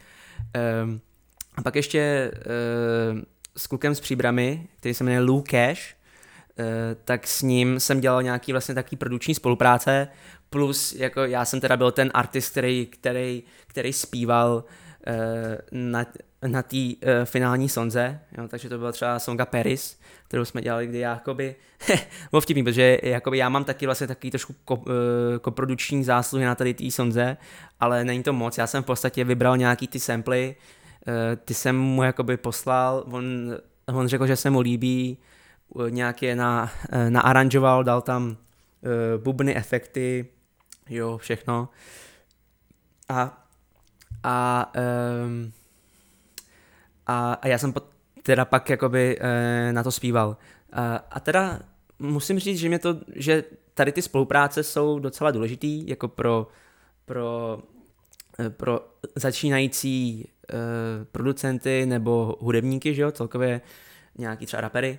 Um, 0.85 1.01
a 1.57 1.62
pak 1.62 1.77
ještě 1.77 2.31
uh, 2.35 3.20
s 3.57 3.66
klukem 3.66 3.94
z 3.94 4.01
Příbramy, 4.01 4.68
který 4.77 4.94
se 4.94 5.05
jmenuje 5.05 5.20
Lou 5.20 5.42
Cash, 5.42 5.97
uh, 6.59 6.64
tak 7.05 7.27
s 7.27 7.42
ním 7.42 7.81
jsem 7.81 8.01
dělal 8.01 8.23
nějaký 8.23 8.53
vlastně 8.53 8.75
takový 8.75 8.97
produční 8.97 9.35
spolupráce, 9.35 10.09
plus 10.51 10.92
jako 10.92 11.20
já 11.20 11.44
jsem 11.44 11.61
teda 11.61 11.77
byl 11.77 11.92
ten 11.92 12.11
artist, 12.14 12.51
který, 12.51 12.87
který, 12.87 13.42
který 13.66 13.92
zpíval 13.92 14.64
na, 15.73 16.07
na 16.46 16.62
té 16.62 16.76
uh, 16.76 16.90
finální 17.24 17.68
sonze, 17.68 18.20
jo, 18.38 18.48
takže 18.48 18.68
to 18.68 18.78
byla 18.78 18.92
třeba 18.92 19.18
songa 19.18 19.46
Paris, 19.46 20.00
kterou 20.28 20.44
jsme 20.44 20.62
dělali, 20.62 20.87
kdy 20.87 20.98
jakoby, 20.98 21.57
bylo 22.30 22.40
vtipný, 22.40 22.64
protože 22.64 22.98
jakoby 23.02 23.38
já 23.38 23.48
mám 23.48 23.64
taky 23.64 23.87
vlastně 23.87 24.07
takový 24.07 24.30
trošku 24.30 24.54
ko, 24.64 24.76
uh, 24.76 24.83
koproduční 25.40 26.04
zásluhy 26.04 26.44
na 26.44 26.54
tady 26.54 26.74
té 26.74 26.90
sonze, 26.90 27.37
ale 27.80 28.04
není 28.04 28.22
to 28.22 28.33
moc, 28.33 28.59
já 28.59 28.66
jsem 28.66 28.83
v 28.83 28.87
podstatě 28.87 29.24
vybral 29.24 29.57
nějaký 29.57 29.88
ty 29.88 30.00
samply, 30.00 30.57
uh, 31.07 31.14
ty 31.44 31.54
jsem 31.54 31.78
mu 31.78 32.02
jakoby 32.02 32.37
poslal, 32.37 33.04
on, 33.07 33.57
on 33.87 34.09
řekl, 34.09 34.26
že 34.26 34.37
se 34.37 34.50
mu 34.50 34.61
líbí, 34.61 35.18
uh, 35.68 35.90
nějak 35.90 36.22
je 36.22 36.37
na, 36.37 36.72
uh, 36.92 37.11
naaranžoval, 37.11 37.85
dal 37.85 38.00
tam 38.02 38.37
bubny, 39.16 39.57
efekty, 39.57 40.26
jo, 40.88 41.18
všechno. 41.18 41.68
A, 43.09 43.46
a, 44.22 44.72
um, 45.24 45.52
a, 47.06 47.32
a 47.32 47.48
já 47.48 47.58
jsem 47.58 47.72
pot, 47.72 47.84
teda 48.22 48.44
pak 48.44 48.70
jakoby 48.70 49.18
uh, 49.18 49.72
na 49.72 49.82
to 49.82 49.92
zpíval. 49.92 50.36
A, 50.72 50.96
a 50.96 51.20
teda 51.20 51.60
musím 51.98 52.38
říct, 52.38 52.58
že 52.58 52.68
mě 52.68 52.78
to, 52.78 52.96
že 53.16 53.44
tady 53.74 53.92
ty 53.92 54.02
spolupráce 54.02 54.62
jsou 54.62 54.98
docela 54.98 55.30
důležitý, 55.30 55.88
jako 55.88 56.08
pro, 56.08 56.48
pro, 57.04 57.58
eh, 58.38 58.50
pro 58.50 58.80
začínající 59.16 60.28
uh, 60.52 60.58
producenty 61.12 61.86
nebo 61.86 62.36
hudebníky, 62.40 62.94
že 62.94 63.02
jo, 63.02 63.10
celkově 63.10 63.60
nějaký 64.18 64.46
třeba 64.46 64.60
rapery, 64.60 64.98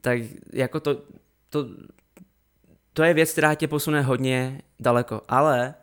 tak 0.00 0.18
jako 0.52 0.80
to, 0.80 1.02
to, 1.50 1.66
to 2.92 3.02
je 3.02 3.14
věc, 3.14 3.32
která 3.32 3.54
tě 3.54 3.68
posune 3.68 4.02
hodně 4.02 4.62
daleko, 4.80 5.22
ale 5.28 5.74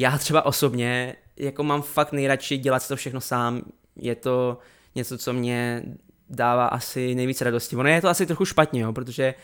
já 0.00 0.18
třeba 0.18 0.46
osobně 0.46 1.16
jako 1.36 1.62
mám 1.62 1.82
fakt 1.82 2.12
nejradši 2.12 2.58
dělat 2.58 2.88
to 2.88 2.96
všechno 2.96 3.20
sám, 3.20 3.62
je 3.96 4.14
to 4.14 4.58
něco, 4.94 5.18
co 5.18 5.32
mě 5.32 5.82
dává 6.30 6.66
asi 6.66 7.14
nejvíc 7.14 7.40
radosti. 7.40 7.76
Ono 7.76 7.88
je 7.88 8.00
to 8.00 8.08
asi 8.08 8.26
trochu 8.26 8.44
špatně, 8.44 8.80
jo, 8.80 8.92
protože 8.92 9.34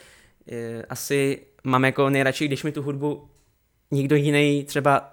je, 0.47 0.87
asi 0.89 1.43
mám 1.65 1.85
jako 1.85 2.11
nejradši, 2.11 2.45
když 2.45 2.63
mi 2.63 2.73
tu 2.73 2.83
hudbu 2.83 3.29
nikdo 3.91 4.17
jiný 4.17 4.65
třeba 4.65 5.13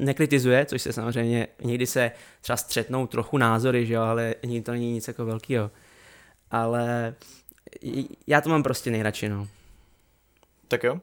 nekritizuje, 0.00 0.66
což 0.66 0.82
se 0.82 0.92
samozřejmě 0.92 1.48
někdy 1.62 1.86
se 1.86 2.12
třeba 2.40 2.56
střetnou 2.56 3.06
trochu 3.06 3.38
názory, 3.38 3.86
že 3.86 3.94
jo, 3.94 4.02
ale 4.02 4.34
to 4.62 4.72
není 4.72 4.92
nic 4.92 5.08
jako 5.08 5.24
velkého. 5.24 5.70
Ale 6.50 7.14
já 8.26 8.40
to 8.40 8.48
mám 8.48 8.62
prostě 8.62 8.90
nejradši, 8.90 9.28
no. 9.28 9.48
Tak 10.68 10.84
jo. 10.84 11.00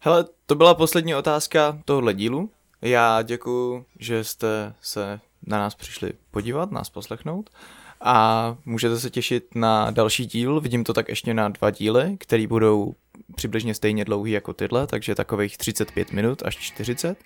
Hele, 0.00 0.24
to 0.46 0.54
byla 0.54 0.74
poslední 0.74 1.14
otázka 1.14 1.78
tohohle 1.84 2.14
dílu. 2.14 2.50
Já 2.82 3.22
děkuji, 3.22 3.84
že 3.98 4.24
jste 4.24 4.74
se 4.80 5.20
na 5.46 5.58
nás 5.58 5.74
přišli 5.74 6.12
podívat, 6.30 6.70
nás 6.70 6.90
poslechnout 6.90 7.50
a 8.00 8.56
můžete 8.64 8.98
se 9.00 9.10
těšit 9.10 9.54
na 9.54 9.90
další 9.90 10.26
díl, 10.26 10.60
vidím 10.60 10.84
to 10.84 10.92
tak 10.92 11.08
ještě 11.08 11.34
na 11.34 11.48
dva 11.48 11.70
díly, 11.70 12.16
které 12.20 12.46
budou 12.46 12.94
přibližně 13.34 13.74
stejně 13.74 14.04
dlouhý 14.04 14.32
jako 14.32 14.52
tyhle, 14.52 14.86
takže 14.86 15.14
takových 15.14 15.58
35 15.58 16.12
minut 16.12 16.42
až 16.44 16.56
40. 16.56 17.18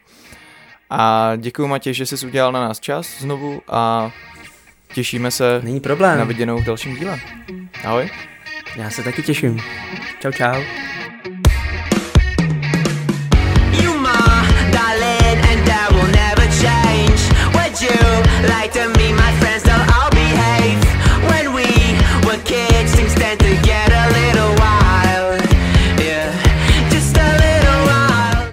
A 0.90 1.32
děkuji 1.36 1.66
Matěj, 1.68 1.94
že 1.94 2.06
jsi 2.06 2.26
udělal 2.26 2.52
na 2.52 2.60
nás 2.60 2.80
čas 2.80 3.06
znovu 3.20 3.60
a 3.68 4.10
těšíme 4.94 5.30
se 5.30 5.60
Není 5.64 5.80
problém. 5.80 6.18
na 6.18 6.24
viděnou 6.24 6.58
v 6.58 6.64
dalším 6.64 6.96
díle. 6.96 7.20
Ahoj. 7.84 8.10
Já 8.76 8.90
se 8.90 9.02
taky 9.02 9.22
těším. 9.22 9.60
Čau, 10.20 10.32
čau. 10.32 10.62